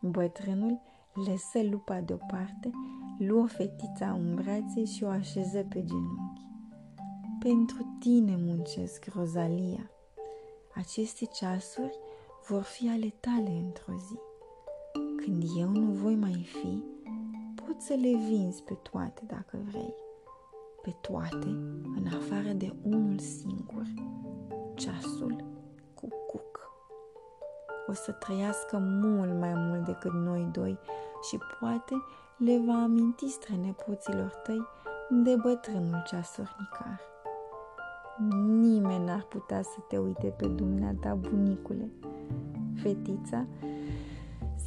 Bătrânul 0.00 0.80
lăsă 1.14 1.62
lupa 1.70 2.00
deoparte, 2.00 2.70
luă 3.18 3.46
fetița 3.46 4.10
în 4.10 4.34
brațe 4.34 4.84
și 4.84 5.04
o 5.04 5.08
așeză 5.08 5.66
pe 5.68 5.84
genunchi. 5.84 6.46
Pentru 7.38 7.96
tine 7.98 8.36
muncesc, 8.36 9.04
Rozalia. 9.14 9.90
Aceste 10.74 11.24
ceasuri 11.24 11.98
vor 12.48 12.62
fi 12.62 12.88
ale 12.88 13.14
tale 13.20 13.50
într-o 13.50 13.92
zi. 13.92 14.18
Când 15.16 15.42
eu 15.58 15.68
nu 15.68 15.92
voi 15.92 16.14
mai 16.14 16.44
fi, 16.44 16.82
poți 17.54 17.86
să 17.86 17.92
le 17.94 18.16
vinzi 18.16 18.62
pe 18.62 18.74
toate 18.74 19.22
dacă 19.26 19.58
vrei. 19.70 19.94
Pe 20.88 20.96
toate, 21.00 21.46
în 21.96 22.06
afară 22.06 22.52
de 22.56 22.74
unul 22.82 23.18
singur, 23.18 23.84
ceasul 24.74 25.44
cu 25.94 26.08
cuc. 26.26 26.70
O 27.86 27.92
să 27.92 28.12
trăiască 28.12 28.78
mult 28.78 29.38
mai 29.38 29.52
mult 29.54 29.84
decât 29.84 30.12
noi 30.12 30.48
doi 30.52 30.78
și 31.28 31.38
poate 31.60 31.94
le 32.36 32.60
va 32.66 32.82
aminti 32.82 33.28
strănepoților 33.28 34.30
tăi 34.44 34.66
de 35.10 35.36
bătrânul 35.42 36.02
ceasornicar. 36.06 37.00
Nimeni 38.60 39.04
n-ar 39.04 39.22
putea 39.22 39.62
să 39.62 39.78
te 39.88 39.98
uite 39.98 40.26
pe 40.26 40.46
dumneata, 40.46 41.14
bunicule. 41.14 41.90
Fetița 42.82 43.46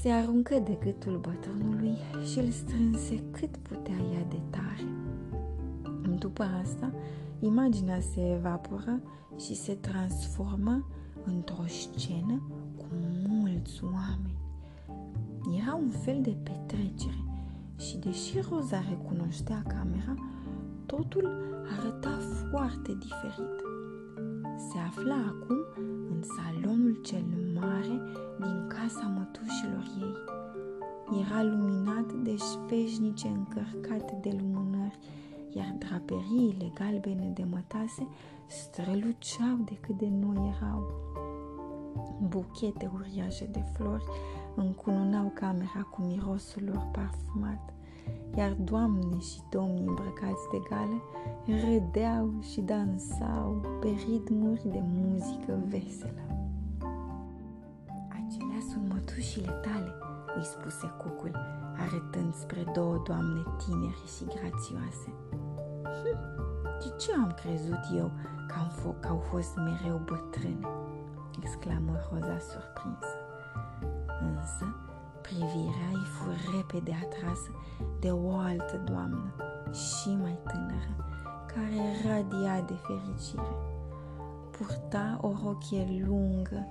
se 0.01 0.09
aruncă 0.09 0.59
de 0.59 0.77
gâtul 0.83 1.17
bătrânului 1.17 1.97
și 2.31 2.39
îl 2.39 2.49
strânse 2.49 3.23
cât 3.31 3.57
putea 3.57 3.95
ea 4.13 4.25
de 4.29 4.39
tare. 4.49 5.10
După 6.21 6.43
asta, 6.63 6.93
imaginea 7.39 7.99
se 7.99 8.33
evaporă 8.37 9.01
și 9.37 9.55
se 9.55 9.73
transformă 9.73 10.87
într-o 11.25 11.65
scenă 11.67 12.41
cu 12.77 12.85
mulți 13.27 13.83
oameni. 13.83 14.39
Era 15.61 15.75
un 15.75 15.89
fel 15.89 16.21
de 16.21 16.35
petrecere 16.43 17.23
și 17.77 17.97
deși 17.97 18.39
Roza 18.49 18.83
recunoștea 18.89 19.63
camera, 19.67 20.13
totul 20.85 21.29
arăta 21.77 22.17
foarte 22.49 22.97
diferit. 22.99 23.57
Se 24.69 24.77
afla 24.77 25.15
acum 25.15 25.57
în 26.11 26.21
salonul 26.21 26.99
cel 27.03 27.25
mare 27.53 28.01
din 28.39 28.67
casa 28.67 29.13
mătușilor 29.17 29.85
ei. 29.99 30.15
Era 31.21 31.43
luminat 31.43 32.13
de 32.13 32.35
șpeșnice 32.35 33.27
încărcate 33.27 34.17
de 34.21 34.37
lumânări, 34.39 34.99
iar 35.53 35.75
draperiile 35.77 36.71
galbene 36.73 37.31
de 37.33 37.43
mătase 37.49 38.07
străluceau 38.47 39.57
de 39.65 39.77
cât 39.79 39.97
de 39.97 40.09
noi 40.09 40.55
erau. 40.57 40.83
Buchete 42.27 42.91
uriașe 42.93 43.45
de 43.45 43.63
flori 43.73 44.03
încununau 44.55 45.31
camera 45.33 45.87
cu 45.91 46.01
mirosul 46.01 46.63
lor 46.65 46.87
parfumat, 46.91 47.73
iar 48.35 48.51
doamne 48.51 49.19
și 49.19 49.39
domni 49.49 49.85
îmbrăcați 49.85 50.49
de 50.51 50.61
gale 50.69 51.01
râdeau 51.45 52.33
și 52.51 52.61
dansau 52.61 53.61
pe 53.79 53.87
ritmuri 54.07 54.67
de 54.67 54.81
muzică 54.83 55.59
veselă. 55.69 56.21
Acelea 58.07 58.61
sunt 58.71 58.93
mătușile 58.93 59.51
tale, 59.51 59.91
îi 60.35 60.45
spuse 60.45 60.87
cucul, 60.97 61.35
arătând 61.77 62.33
spre 62.33 62.63
două 62.73 63.01
doamne 63.07 63.43
tineri 63.57 64.03
și 64.17 64.23
grațioase. 64.25 65.20
Hm, 65.99 66.17
de 66.79 66.95
ce 66.97 67.13
am 67.13 67.31
crezut 67.41 67.83
eu 67.95 68.11
că, 68.47 68.55
am 68.59 68.71
f- 68.79 68.99
că 68.99 69.07
au 69.07 69.17
fost 69.17 69.55
mereu 69.55 70.01
bătrâne? 70.05 70.67
exclamă 71.41 71.91
Roza 72.11 72.39
surprinsă. 72.39 73.15
Însă, 74.21 74.75
privirea 75.21 75.87
îi 75.91 76.05
fu 76.05 76.29
repede 76.55 76.91
atrasă 77.03 77.49
de 77.99 78.11
o 78.11 78.35
altă 78.35 78.81
doamnă 78.85 79.33
și 79.71 80.09
mai 80.21 80.37
tânără, 80.43 80.93
care 81.45 81.81
radia 82.05 82.61
de 82.61 82.73
fericire. 82.73 83.55
Purta 84.51 85.19
o 85.21 85.31
rochie 85.43 86.03
lungă, 86.07 86.67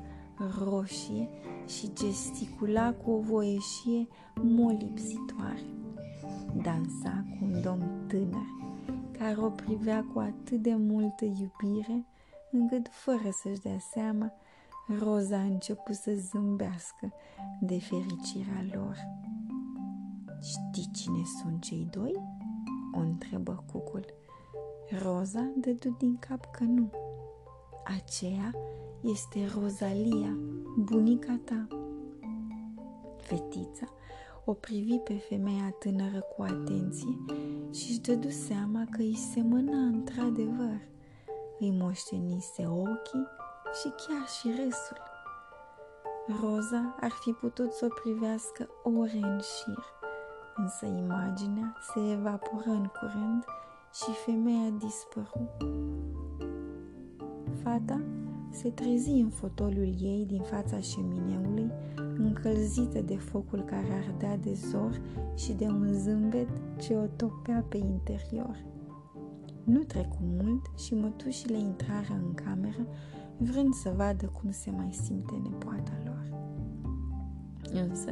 roșie 0.64 1.28
și 1.66 1.92
gesticula 1.92 2.92
cu 2.92 3.10
o 3.10 3.20
voieșie 3.20 4.08
molipsitoare. 4.34 5.64
Dansa 6.62 7.24
cu 7.38 7.44
un 7.44 7.62
domn 7.62 8.04
tânăr, 8.06 8.46
care 9.20 9.40
o 9.40 9.50
privea 9.50 10.04
cu 10.12 10.18
atât 10.18 10.62
de 10.62 10.74
multă 10.74 11.24
iubire, 11.24 12.06
încât, 12.50 12.88
fără 12.90 13.30
să-și 13.42 13.60
dea 13.60 13.78
seama, 13.92 14.32
Roza 14.98 15.36
a 15.36 15.42
început 15.42 15.94
să 15.94 16.12
zâmbească 16.14 17.12
de 17.60 17.78
fericirea 17.78 18.64
lor. 18.72 18.96
Știi 20.42 20.90
cine 20.92 21.22
sunt 21.40 21.62
cei 21.62 21.88
doi? 21.90 22.12
O 22.92 22.98
întrebă 22.98 23.64
cucul. 23.72 24.04
Roza 25.02 25.52
dădu 25.56 25.96
din 25.98 26.16
cap 26.16 26.50
că 26.50 26.64
nu. 26.64 26.90
Aceea 27.84 28.54
este 29.00 29.46
Rozalia, 29.54 30.36
bunica 30.76 31.40
ta. 31.44 31.66
Fetița 33.16 33.86
o 34.44 34.52
privi 34.52 34.98
pe 34.98 35.14
femeia 35.14 35.74
tânără 35.78 36.20
cu 36.20 36.42
atenție 36.42 37.24
și 37.72 37.90
își 37.90 38.00
dădu 38.00 38.28
seama 38.28 38.84
că 38.90 39.00
îi 39.00 39.14
semăna 39.14 39.78
într-adevăr. 39.78 40.80
Îi 41.58 41.70
moștenise 41.70 42.66
ochii 42.66 43.26
și 43.72 43.88
chiar 43.88 44.26
și 44.28 44.48
râsul. 44.48 45.08
Roza 46.40 46.96
ar 47.00 47.10
fi 47.10 47.30
putut 47.32 47.72
să 47.72 47.86
o 47.90 47.94
privească 48.02 48.68
ore 48.82 49.18
în 49.22 49.40
șir, 49.40 49.84
însă 50.56 50.86
imaginea 50.86 51.76
se 51.92 52.12
evaporă 52.12 52.70
în 52.70 52.90
curând 53.00 53.44
și 53.92 54.10
femeia 54.24 54.70
dispăru. 54.70 55.48
Fata 57.62 58.00
se 58.50 58.70
trezi 58.70 59.10
în 59.10 59.28
fotoliul 59.28 59.94
ei 60.00 60.24
din 60.26 60.42
fața 60.42 60.80
șemineului, 60.80 61.70
încălzită 62.24 63.00
de 63.00 63.16
focul 63.16 63.60
care 63.60 64.04
ardea 64.06 64.36
de 64.36 64.52
zor 64.52 65.00
și 65.34 65.52
de 65.52 65.64
un 65.64 65.92
zâmbet 65.92 66.48
ce 66.80 66.96
o 66.96 67.06
topea 67.16 67.64
pe 67.68 67.76
interior. 67.76 68.64
Nu 69.64 69.82
trecu 69.82 70.18
mult 70.20 70.66
și 70.78 70.94
mătușile 70.94 71.58
intrară 71.58 72.22
în 72.24 72.34
cameră, 72.34 72.86
vrând 73.36 73.74
să 73.74 73.92
vadă 73.96 74.26
cum 74.26 74.50
se 74.50 74.70
mai 74.70 74.92
simte 74.92 75.40
nepoata 75.42 75.92
lor. 76.04 76.38
Însă, 77.88 78.10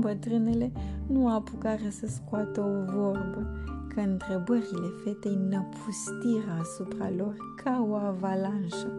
bătrânele 0.00 0.72
nu 1.06 1.28
apucară 1.28 1.88
să 1.88 2.06
scoată 2.06 2.60
o 2.60 2.92
vorbă, 2.92 3.46
că 3.88 4.00
întrebările 4.00 4.88
fetei 5.04 5.38
năpustiră 5.50 6.58
asupra 6.60 7.10
lor 7.16 7.36
ca 7.64 7.86
o 7.88 7.94
avalanșă. 7.94 8.92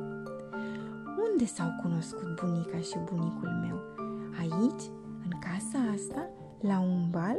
Unde 1.31 1.45
s-au 1.45 1.69
cunoscut 1.81 2.41
bunica 2.41 2.77
și 2.77 2.97
bunicul 3.11 3.49
meu? 3.61 3.96
Aici? 4.39 4.83
În 5.23 5.39
casa 5.39 5.79
asta? 5.93 6.29
La 6.59 6.79
un 6.79 7.09
bal? 7.09 7.37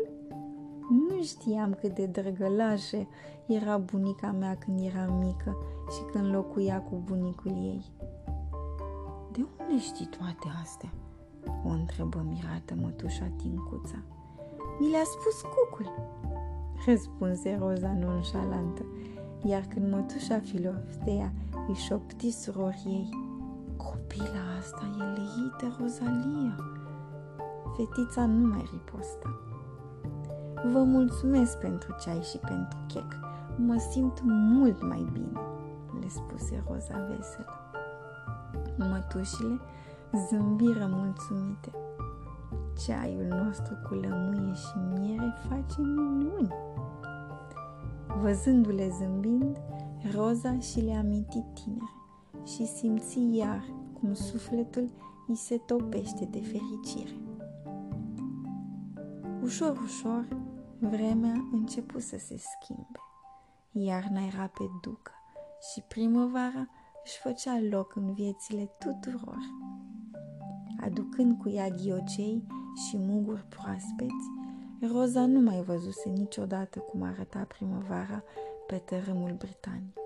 Nu 0.89 1.23
știam 1.23 1.77
cât 1.81 1.95
de 1.95 2.07
drăgălașă 2.07 3.07
era 3.47 3.77
bunica 3.77 4.31
mea 4.31 4.57
când 4.57 4.81
era 4.81 5.07
mică 5.07 5.57
și 5.91 6.13
când 6.13 6.35
locuia 6.35 6.81
cu 6.81 7.03
bunicul 7.05 7.51
ei. 7.51 7.85
De 9.33 9.47
unde 9.61 9.81
știi 9.81 10.07
toate 10.07 10.49
astea? 10.63 10.93
O 11.65 11.69
întrebă 11.69 12.27
mirată 12.29 12.75
mătușa 12.81 13.31
Tincuța. 13.37 14.03
Mi 14.79 14.91
le-a 14.91 15.05
spus 15.05 15.41
cucul, 15.41 15.93
răspunse 16.87 17.57
Roza 17.61 17.93
nonșalantă, 17.93 18.85
iar 19.45 19.63
când 19.69 19.93
mătușa 19.93 20.39
Filoftea 20.39 21.33
își 21.69 21.85
șopti 21.85 22.31
surorii 22.31 22.85
ei, 22.87 23.11
copila 23.77 24.57
asta 24.59 24.83
e 24.99 25.03
leită, 25.03 25.77
Rozalia. 25.81 26.78
Fetița 27.79 28.27
nu 28.27 28.47
mai 28.47 28.69
ripostă. 28.73 29.41
Vă 30.73 30.83
mulțumesc 30.83 31.59
pentru 31.59 31.97
ceai 32.01 32.21
și 32.21 32.39
pentru 32.39 32.79
chec. 32.87 33.17
Mă 33.57 33.77
simt 33.91 34.21
mult 34.25 34.83
mai 34.83 35.09
bine, 35.13 35.41
le 36.01 36.09
spuse 36.09 36.65
Roza 36.69 37.07
veselă. 37.09 37.47
Mătușile 38.79 39.61
zâmbiră 40.29 40.89
mulțumite. 40.91 41.71
Ceaiul 42.85 43.27
nostru 43.45 43.75
cu 43.89 43.95
lămâie 43.95 44.53
și 44.53 44.79
miere 44.93 45.35
face 45.49 45.81
minuni. 45.81 46.55
Văzându-le 48.21 48.89
zâmbind, 48.99 49.57
Roza 50.15 50.59
și 50.59 50.81
le 50.81 50.95
aminti 50.95 51.45
tinere 51.55 51.93
și 52.45 52.67
simți 52.67 53.37
iar 53.37 53.65
cum 54.01 54.15
sufletul 54.15 54.89
îi 55.27 55.37
se 55.37 55.57
topește 55.57 56.29
de 56.31 56.41
fericire. 56.41 57.28
Ușor, 59.43 59.81
ușor, 59.83 60.29
vremea 60.79 61.49
începu 61.53 61.99
să 61.99 62.17
se 62.19 62.37
schimbe. 62.37 63.01
Iarna 63.73 64.21
era 64.33 64.47
pe 64.47 64.65
ducă 64.83 65.13
și 65.73 65.81
primăvara 65.89 66.69
își 67.05 67.19
făcea 67.19 67.61
loc 67.71 67.97
în 67.97 68.13
viețile 68.13 68.71
tuturor. 68.79 69.39
Aducând 70.81 71.39
cu 71.41 71.49
ea 71.49 71.69
ghiocei 71.69 72.47
și 72.89 72.97
muguri 72.97 73.45
proaspeți, 73.49 74.27
Roza 74.81 75.27
nu 75.27 75.41
mai 75.41 75.63
văzuse 75.63 76.09
niciodată 76.09 76.79
cum 76.79 77.03
arăta 77.03 77.45
primăvara 77.49 78.23
pe 78.67 78.77
tărâmul 78.77 79.35
britanic. 79.39 79.99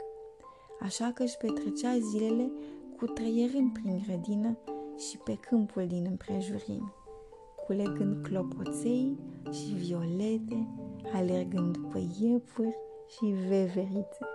Așa 0.81 1.13
că 1.15 1.23
își 1.23 1.37
petrecea 1.37 1.99
zilele 1.99 2.51
cu 2.97 3.05
trăierând 3.05 3.73
prin 3.73 4.03
grădină 4.07 4.59
și 5.11 5.19
pe 5.19 5.37
câmpul 5.37 5.87
din 5.87 6.07
împrejurimi, 6.09 6.93
culegând 7.67 8.27
clopoței 8.27 9.19
și 9.51 9.73
violete, 9.75 10.69
alergând 11.13 11.77
după 11.77 11.99
iepuri 12.21 12.77
și 13.09 13.25
veverițe. 13.25 14.27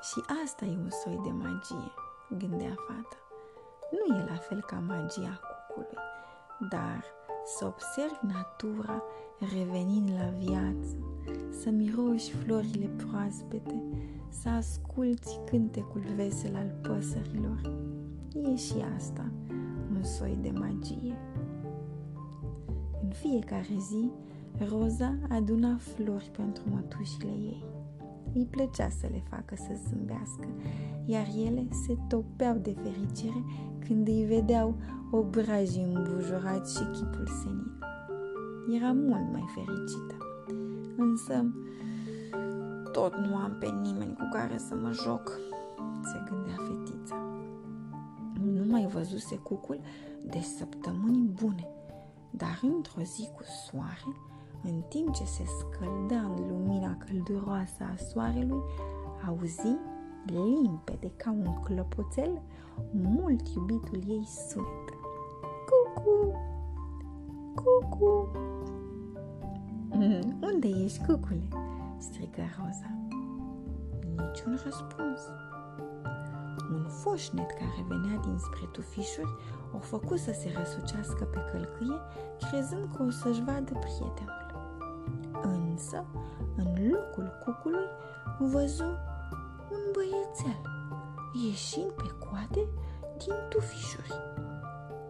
Și 0.00 0.22
asta 0.44 0.64
e 0.64 0.76
un 0.76 0.90
soi 0.90 1.20
de 1.22 1.30
magie, 1.30 1.92
gândea 2.38 2.74
fata. 2.86 3.16
Nu 3.90 4.16
e 4.16 4.24
la 4.28 4.36
fel 4.36 4.60
ca 4.60 4.82
magia 4.86 5.40
cucului, 5.40 5.98
dar 6.70 7.04
să 7.44 7.64
observi 7.64 8.34
natura 8.34 9.02
revenind 9.38 10.10
la 10.10 10.28
viață, 10.38 10.96
să 11.50 11.70
miroși 11.70 12.32
florile 12.32 12.86
proaspete, 12.86 13.82
să 14.28 14.48
asculți 14.48 15.40
cântecul 15.44 16.02
vesel 16.16 16.54
al 16.54 16.74
păsărilor. 16.82 17.60
E 18.34 18.56
și 18.56 18.74
asta 18.96 19.30
un 20.02 20.08
soi 20.08 20.38
de 20.40 20.50
magie. 20.58 21.16
În 23.02 23.08
fiecare 23.08 23.76
zi, 23.78 24.10
Roza 24.68 25.14
aduna 25.28 25.76
flori 25.76 26.30
pentru 26.36 26.62
mătușile 26.70 27.30
ei. 27.30 27.64
Îi 28.34 28.46
plăcea 28.50 28.88
să 28.88 29.06
le 29.10 29.22
facă 29.30 29.54
să 29.56 29.78
zâmbească, 29.88 30.46
iar 31.04 31.26
ele 31.46 31.68
se 31.86 31.96
topeau 32.08 32.56
de 32.56 32.76
fericire 32.82 33.44
când 33.86 34.06
îi 34.06 34.24
vedeau 34.24 34.74
obrajii 35.10 35.92
îmbujurați 35.94 36.76
și 36.76 36.84
chipul 36.84 37.26
senil. 37.42 37.78
Era 38.76 38.92
mult 38.92 39.32
mai 39.32 39.44
fericită. 39.54 40.16
Însă, 40.96 41.54
tot 42.92 43.14
nu 43.16 43.36
am 43.36 43.56
pe 43.58 43.66
nimeni 43.82 44.14
cu 44.14 44.28
care 44.32 44.58
să 44.58 44.74
mă 44.74 44.90
joc, 44.90 45.38
se 46.02 46.30
gândea 46.30 46.56
fetița. 46.56 46.81
Nu 48.72 48.78
mai 48.78 48.86
văzuse 48.86 49.36
cucul 49.36 49.80
de 50.24 50.40
săptămâni 50.40 51.26
bune, 51.26 51.66
dar 52.30 52.60
într-o 52.62 53.02
zi 53.02 53.28
cu 53.34 53.42
soare, 53.42 54.16
în 54.62 54.82
timp 54.88 55.14
ce 55.14 55.24
se 55.24 55.44
scălda 55.58 56.20
în 56.20 56.48
lumina 56.48 56.96
călduroasă 56.96 57.84
a 57.92 57.96
soarelui, 57.96 58.62
auzi, 59.26 59.76
limpede 60.26 61.10
ca 61.16 61.30
un 61.30 61.62
clopoțel, 61.62 62.42
mult 62.92 63.48
iubitul 63.48 64.02
ei 64.08 64.26
sunet. 64.48 64.88
Cucu! 65.68 66.34
Cucu! 67.54 68.28
Mm, 69.90 70.38
unde 70.42 70.68
ești, 70.68 71.04
cucule? 71.04 71.48
strigă 71.98 72.42
Roza. 72.58 72.98
Niciun 74.16 74.60
răspuns. 74.64 75.20
Un 76.70 76.86
foșnet 76.88 77.50
care 77.50 77.84
venea 77.88 78.16
dinspre 78.16 78.68
tufișuri 78.72 79.36
o 79.74 79.78
făcut 79.78 80.18
să 80.18 80.32
se 80.32 80.54
răsucească 80.56 81.24
pe 81.24 81.38
călcâie, 81.52 81.98
crezând 82.50 82.96
că 82.96 83.02
o 83.02 83.10
să-și 83.10 83.44
vadă 83.44 83.72
prietenul. 83.78 84.40
Însă, 85.42 86.04
în 86.56 86.90
locul 86.90 87.32
cucului, 87.44 87.88
văzu 88.38 88.90
un 89.70 89.82
băiețel 89.92 90.60
ieșind 91.32 91.90
pe 91.90 92.14
coade 92.18 92.68
din 93.18 93.34
tufișuri. 93.48 94.12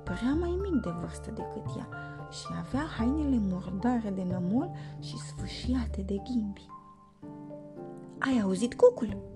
Părea 0.02 0.34
mai 0.40 0.58
mic 0.62 0.82
de 0.82 0.90
vârstă 1.00 1.30
decât 1.30 1.76
ea 1.76 1.88
și 2.30 2.46
avea 2.58 2.86
hainele 2.96 3.38
murdare 3.38 4.10
de 4.10 4.22
nămol 4.22 4.70
și 5.00 5.16
sfâșiate 5.16 6.02
de 6.02 6.16
ghimbi. 6.16 6.66
Ai 8.18 8.40
auzit 8.42 8.74
cucul?" 8.74 9.31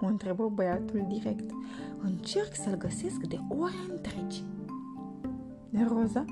O 0.00 0.06
întrebă 0.06 0.48
băiatul 0.48 1.04
direct. 1.08 1.50
Încerc 1.98 2.54
să-l 2.54 2.76
găsesc 2.76 3.20
de 3.20 3.38
ore 3.48 3.80
întregi. 3.88 4.44
Roza 5.88 6.24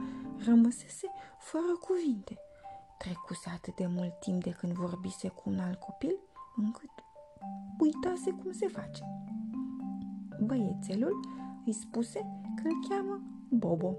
rămăsese 0.45 1.09
fără 1.39 1.79
cuvinte. 1.81 2.39
Trecuse 2.99 3.51
atât 3.55 3.75
de 3.75 3.87
mult 3.87 4.21
timp 4.21 4.43
de 4.43 4.51
când 4.51 4.73
vorbise 4.73 5.29
cu 5.29 5.43
un 5.45 5.59
alt 5.59 5.79
copil, 5.79 6.19
încât 6.57 6.91
uitase 7.79 8.31
cum 8.31 8.53
se 8.53 8.67
face. 8.67 9.03
Băiețelul 10.41 11.21
îi 11.65 11.73
spuse 11.73 12.19
că 12.57 12.63
îl 12.69 12.89
cheamă 12.89 13.23
Bobo 13.49 13.97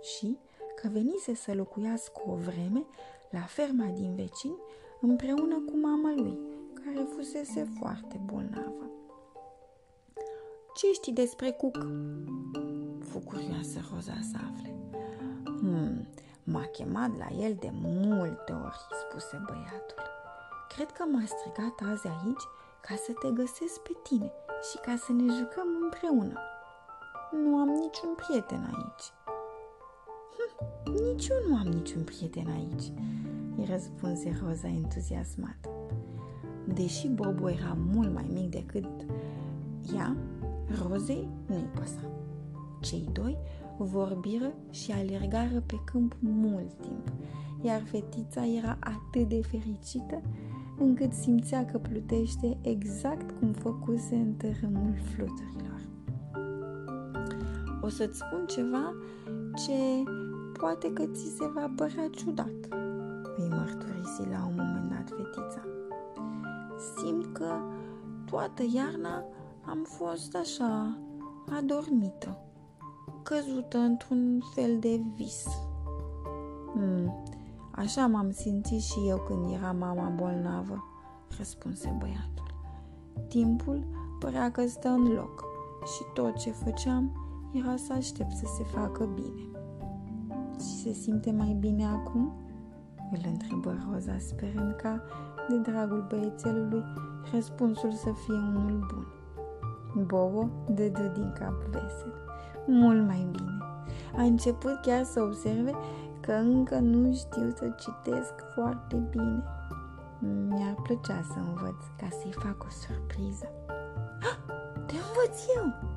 și 0.00 0.38
că 0.76 0.88
venise 0.88 1.34
să 1.34 1.54
locuiască 1.54 2.22
o 2.26 2.34
vreme 2.34 2.84
la 3.30 3.40
ferma 3.40 3.84
din 3.84 4.14
vecini 4.14 4.56
împreună 5.00 5.60
cu 5.66 5.76
mama 5.76 6.14
lui, 6.16 6.38
care 6.86 7.06
fusese 7.16 7.68
foarte 7.78 8.20
bolnavă. 8.24 8.90
Ce 10.74 10.92
știi 10.92 11.12
despre 11.12 11.50
Cuc? 11.50 11.76
Fu 13.00 13.18
curioasă 13.18 13.78
Roza 13.92 14.18
să 14.30 14.36
afle. 14.50 14.74
Hmm, 15.44 16.08
m-a 16.44 16.64
chemat 16.64 17.10
la 17.18 17.44
el 17.44 17.54
de 17.54 17.70
multe 17.72 18.52
ori, 18.52 18.78
spuse 19.00 19.42
băiatul. 19.46 20.02
Cred 20.68 20.90
că 20.90 21.04
m-a 21.04 21.24
strigat 21.24 21.90
azi 21.92 22.06
aici 22.06 22.44
ca 22.80 22.94
să 22.94 23.12
te 23.12 23.30
găsesc 23.30 23.80
pe 23.80 23.92
tine 24.02 24.32
și 24.70 24.76
ca 24.78 24.96
să 24.96 25.12
ne 25.12 25.32
jucăm 25.32 25.68
împreună. 25.82 26.40
nu 27.32 27.56
am 27.56 27.68
niciun 27.68 28.14
prieten 28.14 28.62
aici. 28.74 29.06
Hm, 30.36 30.92
nici 30.92 31.28
eu 31.28 31.48
nu 31.48 31.56
am 31.56 31.66
niciun 31.66 32.02
prieten 32.04 32.46
aici, 32.48 32.92
îi 33.56 33.66
răspunse 33.70 34.38
Roza 34.42 34.68
entuziasmată. 34.68 35.75
Deși 36.74 37.08
Bobo 37.08 37.50
era 37.50 37.76
mult 37.92 38.14
mai 38.14 38.30
mic 38.32 38.50
decât 38.50 38.86
ea, 39.94 40.16
Rozei 40.88 41.28
nu-i 41.46 41.68
păsa. 41.74 42.10
Cei 42.80 43.08
doi 43.12 43.36
vorbiră 43.78 44.52
și 44.70 44.92
alergară 44.92 45.62
pe 45.66 45.80
câmp 45.84 46.14
mult 46.20 46.72
timp, 46.80 47.12
iar 47.62 47.82
fetița 47.82 48.46
era 48.46 48.76
atât 48.80 49.28
de 49.28 49.40
fericită 49.40 50.22
încât 50.78 51.12
simțea 51.12 51.64
că 51.64 51.78
plutește 51.78 52.58
exact 52.62 53.38
cum 53.38 53.52
făcuse 53.52 54.14
în 54.14 54.32
tărâmul 54.32 54.94
fluturilor. 55.14 55.80
O 57.80 57.88
să-ți 57.88 58.16
spun 58.18 58.46
ceva 58.46 58.94
ce 59.54 60.10
poate 60.58 60.92
că 60.92 61.04
ți 61.12 61.34
se 61.36 61.50
va 61.54 61.72
părea 61.76 62.08
ciudat, 62.10 62.68
îi 63.36 63.48
mărturisi 63.48 64.28
la 64.30 64.46
un 64.46 64.54
moment 64.56 64.90
dat 64.90 65.08
fetița. 65.08 65.75
Simt 66.96 67.26
că 67.32 67.54
toată 68.30 68.62
iarna 68.74 69.24
am 69.64 69.84
fost 69.84 70.34
așa, 70.36 70.98
adormită, 71.58 72.38
căzută 73.22 73.78
într-un 73.78 74.42
fel 74.54 74.78
de 74.78 75.00
vis. 75.14 75.46
Hmm, 76.72 77.24
așa 77.70 78.06
m-am 78.06 78.30
simțit 78.30 78.80
și 78.80 78.98
eu 79.08 79.16
când 79.16 79.52
era 79.52 79.72
mama 79.72 80.08
bolnavă, 80.08 80.84
răspunse 81.38 81.96
băiatul. 81.98 82.54
Timpul 83.28 83.84
părea 84.18 84.50
că 84.50 84.66
stă 84.66 84.88
în 84.88 85.12
loc 85.12 85.44
și 85.84 86.02
tot 86.14 86.36
ce 86.36 86.50
făceam 86.50 87.26
era 87.52 87.76
să 87.76 87.92
aștept 87.92 88.30
să 88.30 88.44
se 88.56 88.62
facă 88.62 89.04
bine. 89.14 89.48
Și 90.54 90.82
se 90.82 90.92
simte 90.92 91.30
mai 91.30 91.56
bine 91.60 91.86
acum? 91.86 92.32
Îl 93.10 93.20
întrebă 93.30 93.76
Roza, 93.90 94.18
sperând 94.18 94.74
ca, 94.74 95.02
de 95.48 95.70
dragul 95.70 96.06
băiețelului, 96.08 96.84
răspunsul 97.32 97.92
să 97.92 98.10
fie 98.24 98.34
unul 98.34 98.86
bun. 98.92 99.06
Bobo 100.04 100.48
dădu 100.68 101.10
din 101.14 101.32
cap 101.38 101.54
vesel. 101.70 102.14
Mult 102.66 103.06
mai 103.06 103.26
bine. 103.30 103.58
A 104.16 104.22
început 104.22 104.80
chiar 104.80 105.04
să 105.04 105.22
observe 105.22 105.72
că 106.20 106.32
încă 106.32 106.78
nu 106.78 107.14
știu 107.14 107.50
să 107.56 107.74
citesc 107.78 108.32
foarte 108.54 108.96
bine. 109.10 109.42
Mi-ar 110.18 110.74
plăcea 110.82 111.22
să 111.22 111.38
învăț 111.38 111.82
ca 111.96 112.08
să-i 112.10 112.32
fac 112.32 112.64
o 112.64 112.70
surpriză. 112.70 113.48
Ah, 114.20 114.38
te 114.86 114.94
învăț 114.94 115.40
eu! 115.56 115.94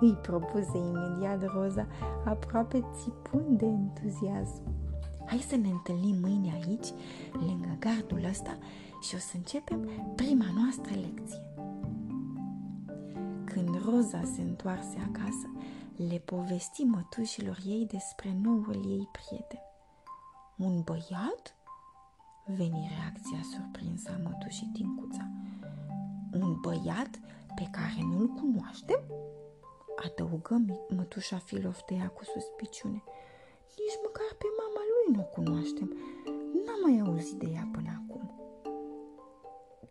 Îi 0.00 0.18
propuse 0.22 0.78
imediat 0.78 1.54
Roza, 1.54 1.86
aproape 2.24 2.84
țipând 2.94 3.58
de 3.58 3.66
entuziasm. 3.66 4.62
Hai 5.26 5.38
să 5.48 5.56
ne 5.56 5.68
întâlnim 5.68 6.16
mâine 6.20 6.52
aici, 6.54 6.88
lângă 7.32 7.76
gardul 7.78 8.24
ăsta, 8.30 8.58
și 9.00 9.14
o 9.14 9.18
să 9.18 9.36
începem 9.36 9.88
prima 10.16 10.46
noastră 10.54 10.94
lecție. 10.94 11.54
Când 13.44 13.84
Roza 13.84 14.22
se 14.34 14.40
întoarse 14.40 14.98
acasă, 15.08 15.50
le 15.96 16.18
povesti 16.18 16.82
mătușilor 16.82 17.58
ei 17.66 17.86
despre 17.86 18.36
noul 18.42 18.74
ei 18.88 19.08
prieten. 19.12 19.60
Un 20.56 20.82
băiat? 20.82 21.54
Veni 22.46 22.90
reacția 22.96 23.42
surprinsă 23.52 24.10
a 24.10 24.28
mătușii 24.28 24.70
Tincuța. 24.72 25.28
Un 26.32 26.60
băiat 26.60 27.20
pe 27.54 27.68
care 27.70 28.00
nu-l 28.10 28.28
cunoaștem? 28.28 29.00
Adăugă 30.04 30.64
mătușa 30.96 31.38
Filoftea 31.38 32.08
cu 32.08 32.24
suspiciune. 32.24 33.02
Nici 33.82 34.00
măcar 34.04 34.30
pe 34.38 34.46
mama 34.60 34.82
lui 34.90 35.14
nu 35.14 35.20
o 35.20 35.30
cunoaștem. 35.36 35.88
N-am 36.64 36.80
mai 36.84 36.96
auzit 37.06 37.38
de 37.38 37.48
ea 37.54 37.68
până 37.72 37.90
acum. 37.98 38.09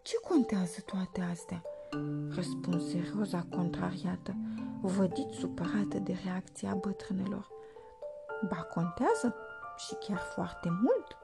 Ce 0.09 0.17
contează 0.27 0.81
toate 0.85 1.21
astea? 1.31 1.61
răspunse 2.35 3.11
Roza 3.17 3.45
contrariată, 3.55 4.35
vădit 4.81 5.29
supărată 5.31 5.97
de 6.03 6.17
reacția 6.23 6.73
bătrânelor. 6.73 7.47
Ba, 8.47 8.55
contează 8.55 9.35
și 9.77 9.93
chiar 9.95 10.17
foarte 10.17 10.69
mult, 10.69 11.17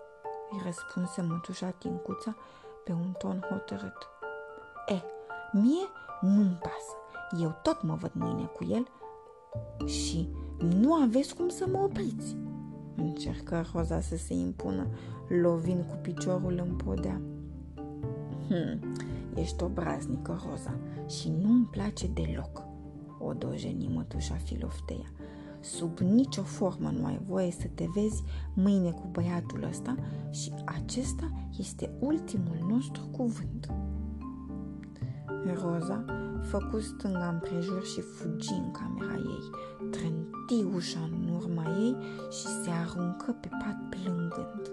îi 0.51 0.61
răspunse 0.63 1.21
mătușa 1.21 1.69
Tincuța 1.69 2.35
pe 2.83 2.91
un 2.91 3.11
ton 3.17 3.45
hotărât. 3.49 3.97
E, 4.87 5.01
mie 5.51 5.87
nu-mi 6.21 6.59
pasă, 6.61 6.95
eu 7.43 7.59
tot 7.61 7.81
mă 7.81 7.95
văd 7.95 8.11
mâine 8.13 8.45
cu 8.45 8.63
el 8.63 8.87
și 9.87 10.29
nu 10.57 10.93
aveți 10.93 11.35
cum 11.35 11.49
să 11.49 11.67
mă 11.67 11.77
opriți. 11.77 12.37
Încercă 12.95 13.65
Roza 13.73 14.01
să 14.01 14.17
se 14.17 14.33
impună, 14.33 14.87
lovind 15.27 15.85
cu 15.89 15.95
piciorul 16.01 16.63
în 16.67 16.75
podea. 16.75 17.21
Hmm, 18.47 18.79
ești 19.35 19.63
obraznică, 19.63 20.41
Roza, 20.49 20.77
și 21.07 21.31
nu-mi 21.41 21.67
place 21.71 22.07
deloc, 22.07 22.63
o 23.19 23.33
dojeni 23.33 23.91
mătușa 23.93 24.35
Filofteia. 24.35 25.11
Sub 25.59 25.99
nicio 25.99 26.41
formă 26.41 26.89
nu 26.89 27.05
ai 27.05 27.19
voie 27.27 27.51
să 27.51 27.67
te 27.73 27.85
vezi 27.93 28.23
mâine 28.53 28.91
cu 28.91 29.07
băiatul 29.11 29.63
ăsta 29.69 29.95
și 30.31 30.53
acesta 30.65 31.31
este 31.57 31.91
ultimul 31.99 32.65
nostru 32.69 33.03
cuvânt. 33.11 33.73
Roza 35.61 36.05
făcu 36.41 36.79
stânga 36.79 37.27
împrejur 37.27 37.85
și 37.85 38.01
fugi 38.01 38.53
în 38.53 38.71
camera 38.71 39.15
ei, 39.15 39.49
trânti 39.89 40.75
ușa 40.75 41.09
în 41.11 41.29
urma 41.33 41.63
ei 41.63 41.95
și 42.31 42.47
se 42.63 42.69
aruncă 42.69 43.31
pe 43.41 43.47
pat 43.47 43.77
plângând. 43.89 44.71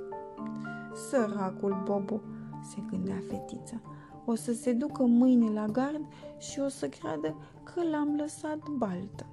Săracul 1.09 1.83
Bobo, 1.85 2.21
se 2.63 2.83
gândea 2.91 3.23
fetița, 3.29 3.81
o 4.25 4.35
să 4.35 4.53
se 4.53 4.73
ducă 4.73 5.03
mâine 5.03 5.51
la 5.51 5.67
gard 5.67 6.05
și 6.39 6.61
o 6.61 6.69
să 6.69 6.89
creadă 6.89 7.35
că 7.63 7.83
l-am 7.91 8.17
lăsat 8.17 8.69
baltă. 8.69 9.27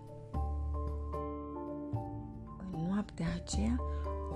În 2.74 2.88
noaptea 2.88 3.28
aceea, 3.36 3.80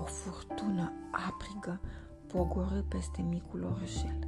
o 0.00 0.04
furtună 0.04 0.92
aprigă 1.28 1.80
pogorâ 2.26 2.82
peste 2.88 3.24
micul 3.28 3.64
orășel. 3.74 4.18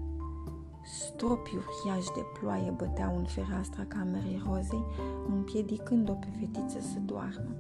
Stropi 0.82 1.56
uriași 1.56 2.12
de 2.12 2.20
ploaie 2.38 2.70
băteau 2.70 3.16
în 3.16 3.24
fereastra 3.24 3.84
camerei 3.84 4.42
rozei, 4.46 4.84
împiedicând-o 5.28 6.12
pe 6.12 6.26
fetiță 6.38 6.80
să 6.80 6.98
doarmă. 7.04 7.54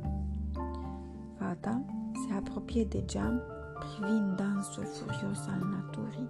Fata 1.38 1.82
se 2.26 2.34
apropie 2.34 2.84
de 2.84 3.04
geam, 3.04 3.42
privind 3.78 4.36
dansul 4.36 4.84
furios 4.84 5.46
al 5.46 5.68
naturii. 5.70 6.28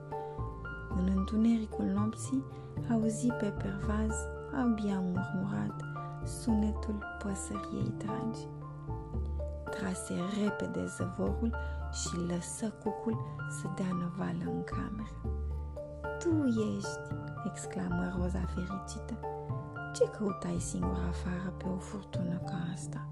În 0.99 1.12
întunericul 1.16 1.84
nopții, 1.84 2.44
auzi 2.92 3.26
pe 3.26 3.53
pervaz, 3.62 4.14
abia 4.62 5.01
murmurat, 5.01 5.80
sunetul 6.24 6.99
păsăriei 7.22 7.94
dragi. 7.99 8.47
Trase 9.70 10.14
repede 10.42 10.86
zăvorul 10.86 11.55
și 11.92 12.16
lăsă 12.16 12.72
cucul 12.82 13.18
să 13.61 13.66
dea 13.74 13.92
năvală 13.92 14.44
în 14.55 14.64
cameră. 14.64 15.16
Tu 16.18 16.47
ești!" 16.47 17.14
exclamă 17.44 18.14
Roza 18.16 18.44
fericită. 18.55 19.14
Ce 19.94 20.05
căutai 20.11 20.59
singur 20.59 21.01
afară 21.09 21.55
pe 21.57 21.64
o 21.74 21.78
furtună 21.78 22.36
ca 22.44 22.59
asta?" 22.72 23.09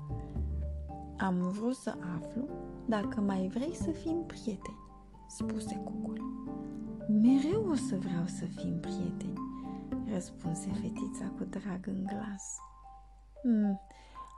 Am 1.19 1.35
vrut 1.35 1.75
să 1.75 1.95
aflu 2.17 2.49
dacă 2.85 3.21
mai 3.21 3.51
vrei 3.55 3.75
să 3.75 3.91
fim 3.91 4.25
prieteni, 4.27 4.79
spuse 5.27 5.75
cucul. 5.85 6.21
Mereu 7.09 7.69
o 7.71 7.75
să 7.75 7.97
vreau 7.97 8.27
să 8.27 8.45
fim 8.45 8.81
prieteni, 8.81 9.39
răspunse 10.13 10.69
fetița 10.73 11.33
cu 11.37 11.45
drag 11.45 11.87
în 11.87 12.05
glas. 12.07 12.59
Hmm, 13.43 13.81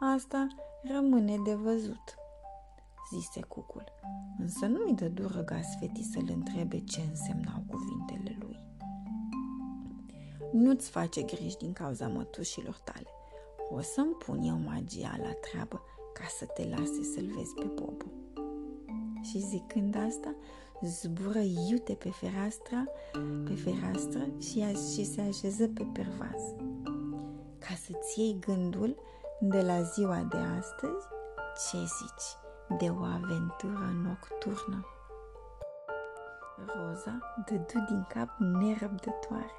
asta 0.00 0.46
rămâne 0.82 1.36
de 1.44 1.54
văzut, 1.54 2.14
zise 3.12 3.40
cucul, 3.40 3.84
însă 4.38 4.66
nu-i 4.66 4.94
dă 4.94 5.08
dură 5.08 5.44
gaz 5.44 5.66
fetii 5.78 6.04
să-l 6.04 6.28
întrebe 6.28 6.78
ce 6.78 7.00
însemnau 7.00 7.64
cuvintele 7.66 8.36
lui. 8.40 8.58
Nu-ți 10.52 10.90
face 10.90 11.22
griji 11.22 11.56
din 11.56 11.72
cauza 11.72 12.08
mătușilor 12.08 12.78
tale. 12.84 13.08
O 13.70 13.80
să-mi 13.80 14.14
pun 14.14 14.42
eu 14.42 14.58
magia 14.58 15.16
la 15.22 15.32
treabă 15.32 15.82
ca 16.12 16.24
să 16.38 16.44
te 16.44 16.68
lase 16.68 17.02
să-l 17.14 17.26
vezi 17.36 17.54
pe 17.54 17.64
Bobo. 17.64 18.06
Și 19.22 19.38
zicând 19.38 19.96
asta, 19.96 20.34
zbură 20.82 21.38
iute 21.68 21.92
pe 21.92 22.10
fereastra, 22.10 22.84
pe 23.44 23.54
fereastră 23.54 24.20
și, 24.40 24.60
și 24.92 25.04
se 25.04 25.20
așeză 25.20 25.68
pe 25.68 25.86
pervaz. 25.92 26.42
Ca 27.58 27.74
să-ți 27.84 28.20
iei 28.20 28.36
gândul 28.40 28.96
de 29.40 29.60
la 29.60 29.82
ziua 29.82 30.26
de 30.30 30.36
astăzi, 30.36 31.06
ce 31.70 31.76
zici 31.76 32.28
de 32.78 32.88
o 32.88 33.02
aventură 33.02 33.92
nocturnă? 34.02 34.86
Roza 36.66 37.18
dădu 37.46 37.84
din 37.88 38.06
cap 38.08 38.38
nerăbdătoare. 38.38 39.56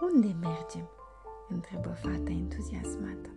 Unde 0.00 0.36
mergem? 0.40 0.88
întrebă 1.48 1.88
fata 1.88 2.30
entuziasmată. 2.30 3.30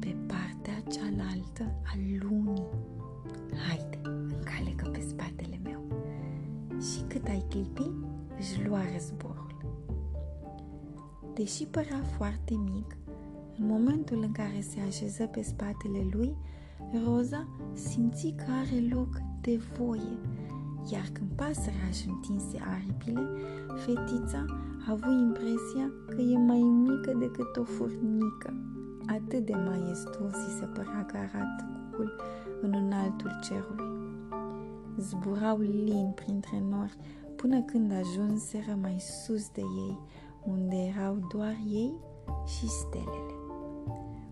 Pe 0.00 0.16
partea 0.26 0.82
cealaltă 0.90 1.64
a 1.84 1.94
lunii. 2.20 2.68
Haide, 3.68 3.87
cât 7.18 7.28
ai 7.28 7.44
clipi, 7.48 7.90
își 8.38 8.66
lua 8.66 8.80
războrul. 8.92 9.56
Deși 11.34 11.64
părea 11.66 12.02
foarte 12.16 12.54
mic, 12.54 12.96
în 13.58 13.66
momentul 13.66 14.22
în 14.22 14.32
care 14.32 14.60
se 14.60 14.80
așeză 14.80 15.26
pe 15.26 15.42
spatele 15.42 16.06
lui, 16.12 16.36
Roza 17.04 17.48
simți 17.72 18.34
că 18.36 18.44
are 18.62 18.94
loc 18.94 19.08
de 19.40 19.60
voie, 19.76 20.18
iar 20.92 21.06
când 21.12 21.30
pasărea 21.34 21.86
își 21.88 22.08
întinse 22.08 22.58
aripile, 22.74 23.28
fetița 23.76 24.44
a 24.86 24.90
avut 24.90 25.20
impresia 25.20 25.90
că 26.08 26.20
e 26.20 26.36
mai 26.36 26.60
mică 26.60 27.12
decât 27.18 27.56
o 27.56 27.64
furnică. 27.64 28.50
Atât 29.06 29.44
de 29.46 29.54
maestos 29.54 30.34
îi 30.46 30.56
se 30.58 30.64
părea 30.64 31.04
că 31.06 31.16
arată 31.16 31.64
cucul 31.90 32.12
în 32.60 32.74
înaltul 32.74 33.30
cerului. 33.42 33.97
Zburau 34.98 35.58
lin 35.58 36.12
printre 36.14 36.62
nori 36.68 36.96
până 37.36 37.62
când 37.62 37.92
ajunseră 37.92 38.78
mai 38.80 38.96
sus 38.98 39.50
de 39.50 39.60
ei, 39.60 39.98
unde 40.44 40.76
erau 40.76 41.14
doar 41.32 41.56
ei 41.66 41.92
și 42.46 42.68
stelele. 42.68 43.34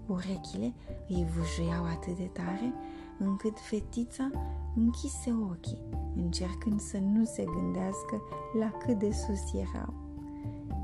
Urechile 0.07 0.75
îi 1.09 1.27
vujuiau 1.37 1.85
atât 1.85 2.17
de 2.17 2.31
tare 2.33 2.75
încât 3.19 3.59
fetița 3.59 4.31
închise 4.77 5.35
ochii, 5.51 5.83
încercând 6.17 6.81
să 6.81 6.99
nu 6.99 7.25
se 7.25 7.45
gândească 7.45 8.23
la 8.59 8.71
cât 8.71 8.99
de 8.99 9.11
sus 9.13 9.53
erau. 9.55 9.95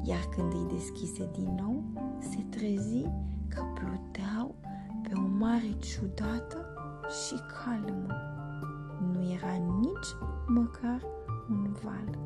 Iar 0.03 0.25
când 0.37 0.53
îi 0.53 0.77
deschise 0.77 1.31
din 1.33 1.55
nou, 1.61 1.83
se 2.19 2.45
trezi 2.51 3.03
că 3.49 3.63
pluteau 3.75 4.55
pe 5.03 5.13
o 5.15 5.27
mare 5.39 5.77
ciudată 5.79 6.67
și 7.09 7.35
calmă. 7.35 8.32
Nu 9.13 9.23
era 9.23 9.53
nici 9.81 10.15
măcar 10.47 11.03
un 11.51 11.77
val. 11.83 12.19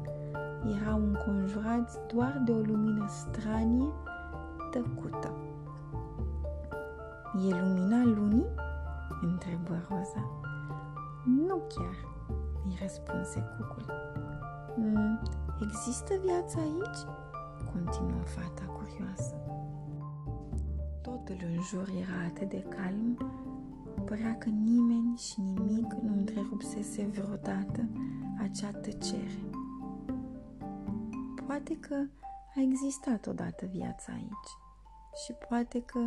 Erau 0.80 0.98
înconjurați 0.98 1.98
doar 2.14 2.42
de 2.44 2.52
o 2.52 2.58
lumină 2.58 3.06
stranie, 3.08 3.92
tăcută. 4.70 5.32
E 7.48 7.60
lumina 7.60 8.04
lunii? 8.04 8.46
întrebă 9.22 9.86
Roza. 9.88 10.30
Nu 11.24 11.62
chiar, 11.74 11.96
îi 12.64 12.78
răspunse 12.80 13.44
cucul. 13.56 13.84
Mm, 14.76 15.20
există 15.60 16.14
viață 16.24 16.58
aici? 16.58 17.14
continuă 17.72 18.22
fata 18.24 18.64
curioasă. 18.78 19.34
Totul 21.02 21.36
în 21.40 21.62
jur 21.62 21.88
era 22.02 22.18
atât 22.26 22.48
de 22.48 22.64
calm, 22.68 23.18
părea 24.06 24.38
că 24.38 24.48
nimeni 24.48 25.16
și 25.16 25.40
nimic 25.40 25.92
nu 25.92 26.12
întrerupsese 26.12 27.06
vreodată 27.06 27.88
acea 28.38 28.70
tăcere. 28.70 29.40
Poate 31.46 31.78
că 31.78 31.94
a 32.56 32.60
existat 32.60 33.26
odată 33.26 33.66
viața 33.66 34.12
aici 34.12 34.50
și 35.24 35.32
poate 35.48 35.82
că 35.82 36.00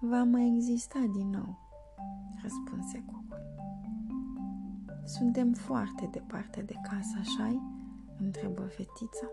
va 0.00 0.22
mai 0.22 0.52
exista 0.56 1.10
din 1.12 1.30
nou, 1.30 1.58
răspunse 2.42 3.04
cucul. 3.06 3.44
Suntem 5.04 5.52
foarte 5.52 6.08
departe 6.12 6.62
de 6.62 6.74
casă, 6.82 7.16
așa-i? 7.20 7.60
întrebă 8.18 8.62
fetița. 8.62 9.26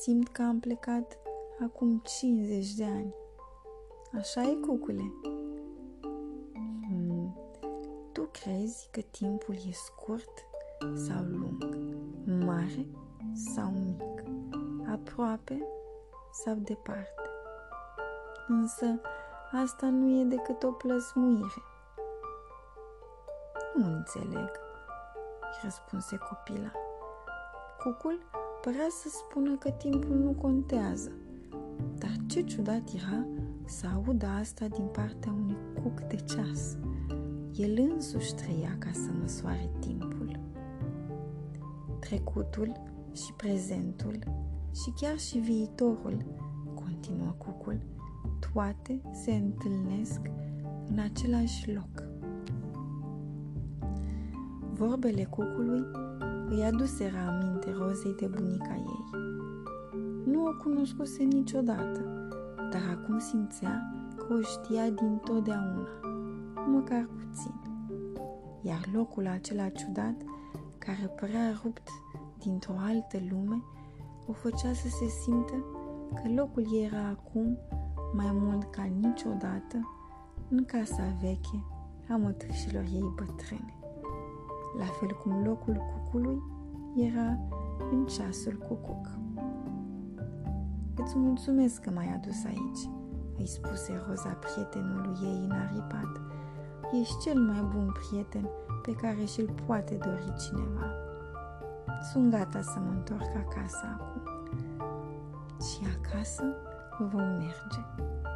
Simt 0.00 0.28
că 0.28 0.42
am 0.42 0.60
plecat 0.60 1.18
acum 1.62 2.02
50 2.20 2.74
de 2.74 2.84
ani. 2.84 3.14
Așa 4.12 4.42
e, 4.42 4.54
cucule? 4.54 5.12
Hmm. 8.28 8.40
Tu 8.40 8.40
crezi 8.40 8.88
că 8.90 9.00
timpul 9.00 9.54
e 9.54 9.72
scurt 9.72 10.30
sau 11.06 11.22
lung, 11.22 11.64
mare 12.44 12.86
sau 13.54 13.70
mic, 13.70 14.22
aproape 14.92 15.62
sau 16.44 16.54
departe? 16.54 17.22
Însă 18.48 19.00
asta 19.52 19.86
nu 19.86 20.20
e 20.20 20.24
decât 20.24 20.62
o 20.62 20.70
plăsmuire. 20.70 21.62
Nu 23.76 23.84
înțeleg, 23.84 24.50
răspunse 25.62 26.16
copila. 26.16 26.72
Cucul 27.78 28.18
părea 28.62 28.88
să 28.90 29.08
spună 29.08 29.56
că 29.56 29.70
timpul 29.70 30.16
nu 30.16 30.32
contează, 30.40 31.12
dar 31.98 32.16
ce 32.26 32.42
ciudat 32.42 32.82
era 32.94 33.26
să 33.64 33.86
audă 33.94 34.26
asta 34.26 34.66
din 34.66 34.86
partea 34.86 35.32
unui 35.32 35.56
cuc 35.82 36.00
de 36.00 36.16
ceas. 36.16 36.76
El 37.58 37.90
însuși 37.94 38.34
trăia 38.34 38.76
ca 38.78 38.90
să 38.92 39.10
măsoare 39.20 39.70
timpul. 39.78 40.40
Trecutul 42.00 42.72
și 43.12 43.32
prezentul 43.36 44.18
și 44.74 44.92
chiar 45.00 45.18
și 45.18 45.38
viitorul, 45.38 46.24
continuă 46.74 47.34
cucul, 47.38 47.80
toate 48.52 49.00
se 49.12 49.32
întâlnesc 49.32 50.20
în 50.88 50.98
același 50.98 51.72
loc. 51.72 52.02
Vorbele 54.72 55.24
cucului 55.24 55.84
îi 56.48 56.64
aduseră 56.64 57.16
aminte 57.16 57.74
rozei 57.78 58.14
de 58.14 58.26
bunica 58.26 58.74
ei. 58.74 59.20
Nu 60.24 60.44
o 60.44 60.56
cunoscuse 60.62 61.22
niciodată, 61.22 62.00
dar 62.56 62.82
acum 62.98 63.18
simțea 63.18 63.92
că 64.16 64.34
o 64.34 64.40
știa 64.40 64.90
din 64.90 65.20
totdeauna, 65.24 65.88
măcar 66.68 67.08
puțin. 67.18 67.54
Iar 68.62 68.88
locul 68.92 69.26
acela 69.26 69.68
ciudat, 69.68 70.14
care 70.78 71.06
părea 71.20 71.60
rupt 71.62 71.88
dintr-o 72.38 72.74
altă 72.78 73.18
lume, 73.30 73.62
o 74.26 74.32
făcea 74.32 74.72
să 74.72 74.88
se 74.88 75.06
simtă 75.22 75.64
că 76.14 76.22
locul 76.34 76.66
ei 76.72 76.84
era 76.84 77.06
acum 77.06 77.58
mai 78.12 78.30
mult 78.32 78.70
ca 78.70 78.82
niciodată 78.82 79.76
în 80.48 80.64
casa 80.64 81.16
veche 81.20 81.64
a 82.08 82.16
mătușilor 82.16 82.82
ei 82.82 83.12
bătrâne. 83.16 83.74
La 84.78 84.84
fel 84.84 85.08
cum 85.22 85.44
locul 85.44 85.76
cucului 85.92 86.42
era 86.96 87.38
în 87.90 88.06
ceasul 88.06 88.58
cucuc. 88.68 89.10
Îți 90.96 91.18
mulțumesc 91.18 91.80
că 91.80 91.90
m-ai 91.90 92.12
adus 92.14 92.44
aici, 92.44 92.90
îi 93.38 93.46
spuse 93.46 94.02
Roza 94.06 94.28
prietenului 94.28 95.16
ei 95.22 95.44
înaripat. 95.44 96.20
Ești 96.92 97.18
cel 97.18 97.40
mai 97.40 97.60
bun 97.60 97.92
prieten 97.92 98.48
pe 98.82 98.94
care 98.94 99.24
și-l 99.24 99.50
poate 99.66 99.94
dori 99.94 100.34
cineva. 100.38 100.92
Sunt 102.12 102.30
gata 102.30 102.62
să 102.62 102.78
mă 102.78 102.90
întorc 102.90 103.36
acasă 103.36 103.98
acum. 103.98 104.22
Și 105.62 105.78
acasă 105.98 106.42
vom 106.98 107.20
merge, 107.20 107.80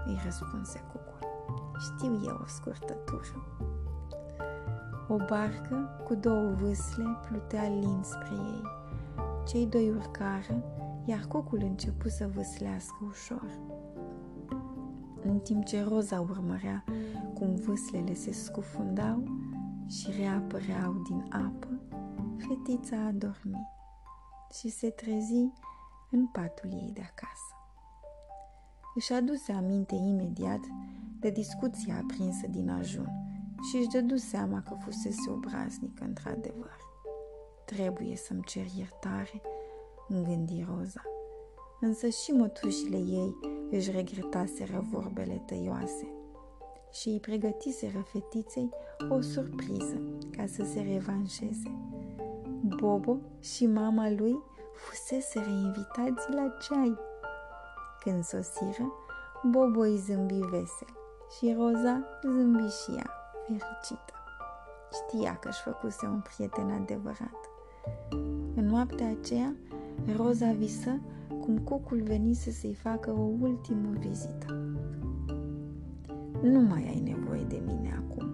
îi 0.07 0.21
răspunse 0.25 0.85
cucul. 0.93 1.29
Știu 1.79 2.21
eu 2.25 2.41
o 2.43 2.47
scurtătură. 2.47 3.45
O 5.09 5.17
barcă 5.17 6.01
cu 6.05 6.15
două 6.15 6.51
vâsle 6.51 7.05
plutea 7.29 7.69
lin 7.69 8.01
spre 8.03 8.35
ei. 8.35 8.63
Cei 9.47 9.67
doi 9.67 9.91
urcară, 9.91 10.63
iar 11.05 11.25
cocul 11.29 11.59
începu 11.63 12.09
să 12.09 12.29
vâslească 12.35 12.97
ușor. 13.09 13.72
În 15.25 15.39
timp 15.39 15.65
ce 15.65 15.83
Roza 15.83 16.21
urmărea 16.21 16.85
cum 17.35 17.55
vâslele 17.55 18.15
se 18.15 18.33
scufundau 18.33 19.25
și 19.87 20.11
reapăreau 20.19 20.93
din 20.93 21.25
apă, 21.31 21.81
fetița 22.37 22.97
a 22.97 23.11
dormit 23.11 23.67
și 24.59 24.69
se 24.69 24.91
trezi 24.91 25.51
în 26.11 26.27
patul 26.27 26.71
ei 26.73 26.91
de 26.95 27.01
acasă. 27.01 27.55
Își 28.95 29.13
aduse 29.13 29.53
aminte 29.53 29.95
imediat 29.95 30.61
de 31.21 31.31
discuția 31.31 31.97
aprinsă 32.03 32.47
din 32.47 32.71
ajun 32.71 33.09
și 33.71 33.77
își 33.77 33.89
dădu 33.89 34.17
seama 34.17 34.63
că 34.63 34.75
fusese 34.85 35.31
obraznică 35.31 36.05
într-adevăr. 36.05 36.77
Trebuie 37.65 38.17
să-mi 38.17 38.43
cer 38.43 38.67
iertare, 38.77 39.43
gândi 40.09 40.67
Roza. 40.69 41.03
Însă 41.85 42.09
și 42.09 42.31
mătușile 42.31 42.97
ei 42.97 43.37
își 43.71 43.91
regretaseră 43.91 44.87
vorbele 44.91 45.43
tăioase 45.47 46.13
și 46.93 47.09
îi 47.09 47.21
pregătiseră 47.21 48.05
fetiței 48.13 48.71
o 49.09 49.21
surpriză 49.21 50.03
ca 50.37 50.47
să 50.47 50.65
se 50.65 50.81
revanșeze. 50.81 51.71
Bobo 52.77 53.17
și 53.41 53.67
mama 53.67 54.11
lui 54.11 54.39
fusese 54.75 55.39
reinvitați 55.39 56.31
la 56.31 56.57
ceai. 56.61 56.99
Când 58.01 58.25
sosiră, 58.25 58.93
Bobo 59.51 59.81
îi 59.81 59.97
zâmbi 59.97 60.39
vesel 60.39 60.95
și 61.39 61.55
Roza 61.59 62.05
zâmbi 62.23 62.69
și 62.69 62.97
ea 62.97 63.11
fericită. 63.47 64.15
Știa 64.93 65.37
că 65.37 65.49
își 65.49 65.63
făcuse 65.63 66.07
un 66.07 66.21
prieten 66.21 66.71
adevărat. 66.71 67.51
În 68.55 68.67
noaptea 68.67 69.17
aceea, 69.21 69.57
Roza 70.17 70.53
visă 70.53 71.01
cum 71.41 71.59
cucul 71.59 72.03
venise 72.03 72.51
să-i 72.51 72.75
facă 72.75 73.11
o 73.11 73.29
ultimă 73.41 73.89
vizită. 73.99 74.47
nu 76.43 76.61
mai 76.61 76.87
ai 76.89 77.01
nevoie 77.01 77.45
de 77.49 77.63
mine 77.67 78.03
acum. 78.07 78.27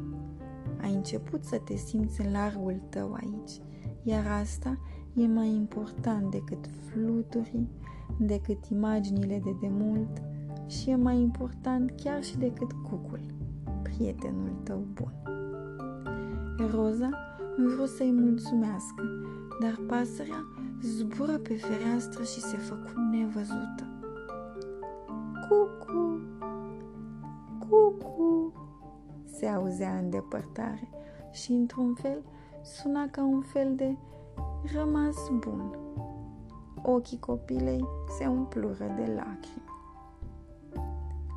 Ai 0.83 0.95
început 0.95 1.45
să 1.45 1.61
te 1.65 1.77
simți 1.77 2.21
în 2.21 2.33
largul 2.33 2.81
tău 2.89 3.13
aici, 3.13 3.61
iar 4.03 4.27
asta 4.27 4.79
e 5.15 5.27
mai 5.27 5.49
important 5.49 6.31
decât 6.31 6.67
fluturii, 6.85 7.69
decât 8.19 8.65
imaginile 8.67 9.41
de 9.45 9.57
demult 9.61 10.23
și 10.67 10.91
e 10.91 10.97
mai 10.97 11.21
important 11.21 11.93
chiar 12.03 12.23
și 12.23 12.37
decât 12.39 12.73
cucul, 12.73 13.21
prietenul 13.83 14.53
tău 14.63 14.87
bun. 14.95 15.13
Roza 16.71 17.11
vreau 17.57 17.87
să-i 17.87 18.13
mulțumească, 18.13 19.03
dar 19.61 19.81
pasărea 19.87 20.45
zbură 20.83 21.39
pe 21.39 21.55
fereastră 21.55 22.23
și 22.23 22.41
se 22.41 22.57
făcu 22.57 23.01
nevăzută. 23.11 23.87
Cucu! 25.49 26.21
Cucu! 27.59 28.53
Se 29.25 29.47
auzea 29.47 29.97
în 29.97 30.11
depărtare 30.11 30.89
și, 31.33 31.53
într-un 31.53 31.95
fel, 31.95 32.23
suna 32.63 33.09
ca 33.11 33.25
un 33.25 33.41
fel 33.41 33.75
de 33.75 33.97
rămas 34.75 35.17
bun. 35.39 35.79
Ochii 36.83 37.19
copilei 37.19 37.85
se 38.19 38.27
umplură 38.27 38.93
de 38.97 39.13
lacrimi. 39.15 39.67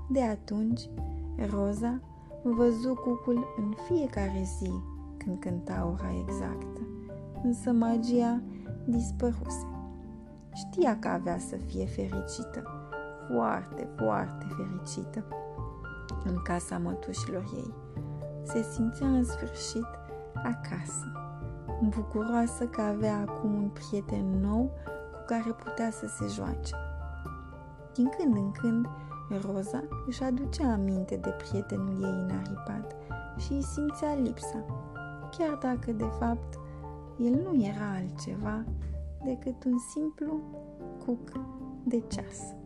De 0.09 0.21
atunci, 0.21 0.89
Roza 1.49 1.99
văzu 2.43 2.93
cucul 2.93 3.47
în 3.57 3.73
fiecare 3.87 4.43
zi 4.59 4.71
când 5.17 5.39
cânta 5.39 5.89
ora 5.93 6.15
exactă, 6.27 6.87
însă 7.43 7.71
magia 7.71 8.41
dispăruse. 8.85 9.67
Știa 10.53 10.99
că 10.99 11.07
avea 11.07 11.37
să 11.37 11.55
fie 11.55 11.85
fericită, 11.85 12.63
foarte, 13.29 13.89
foarte 13.97 14.45
fericită, 14.55 15.23
în 16.25 16.41
casa 16.43 16.77
mătușilor 16.77 17.43
ei. 17.55 17.73
Se 18.43 18.61
simțea 18.61 19.07
în 19.07 19.23
sfârșit 19.23 19.87
acasă, 20.33 21.11
bucuroasă 21.81 22.65
că 22.65 22.81
avea 22.81 23.25
acum 23.27 23.53
un 23.53 23.69
prieten 23.69 24.39
nou 24.39 24.71
cu 25.11 25.19
care 25.25 25.51
putea 25.63 25.91
să 25.91 26.07
se 26.07 26.25
joace. 26.27 26.75
Din 27.93 28.09
când 28.17 28.35
în 28.35 28.51
când, 28.51 28.87
Roza 29.41 29.83
își 30.07 30.23
aducea 30.23 30.71
aminte 30.71 31.15
de 31.15 31.29
prietenul 31.29 32.03
ei 32.03 32.25
înaripat 32.27 32.95
și 33.37 33.51
îi 33.51 33.61
simțea 33.61 34.13
lipsa, 34.13 34.65
chiar 35.37 35.57
dacă, 35.61 35.91
de 35.91 36.09
fapt, 36.19 36.59
el 37.27 37.41
nu 37.43 37.63
era 37.63 37.91
altceva 37.95 38.65
decât 39.23 39.63
un 39.63 39.77
simplu 39.77 40.41
cuc 41.05 41.31
de 41.83 42.03
ceas. 42.07 42.60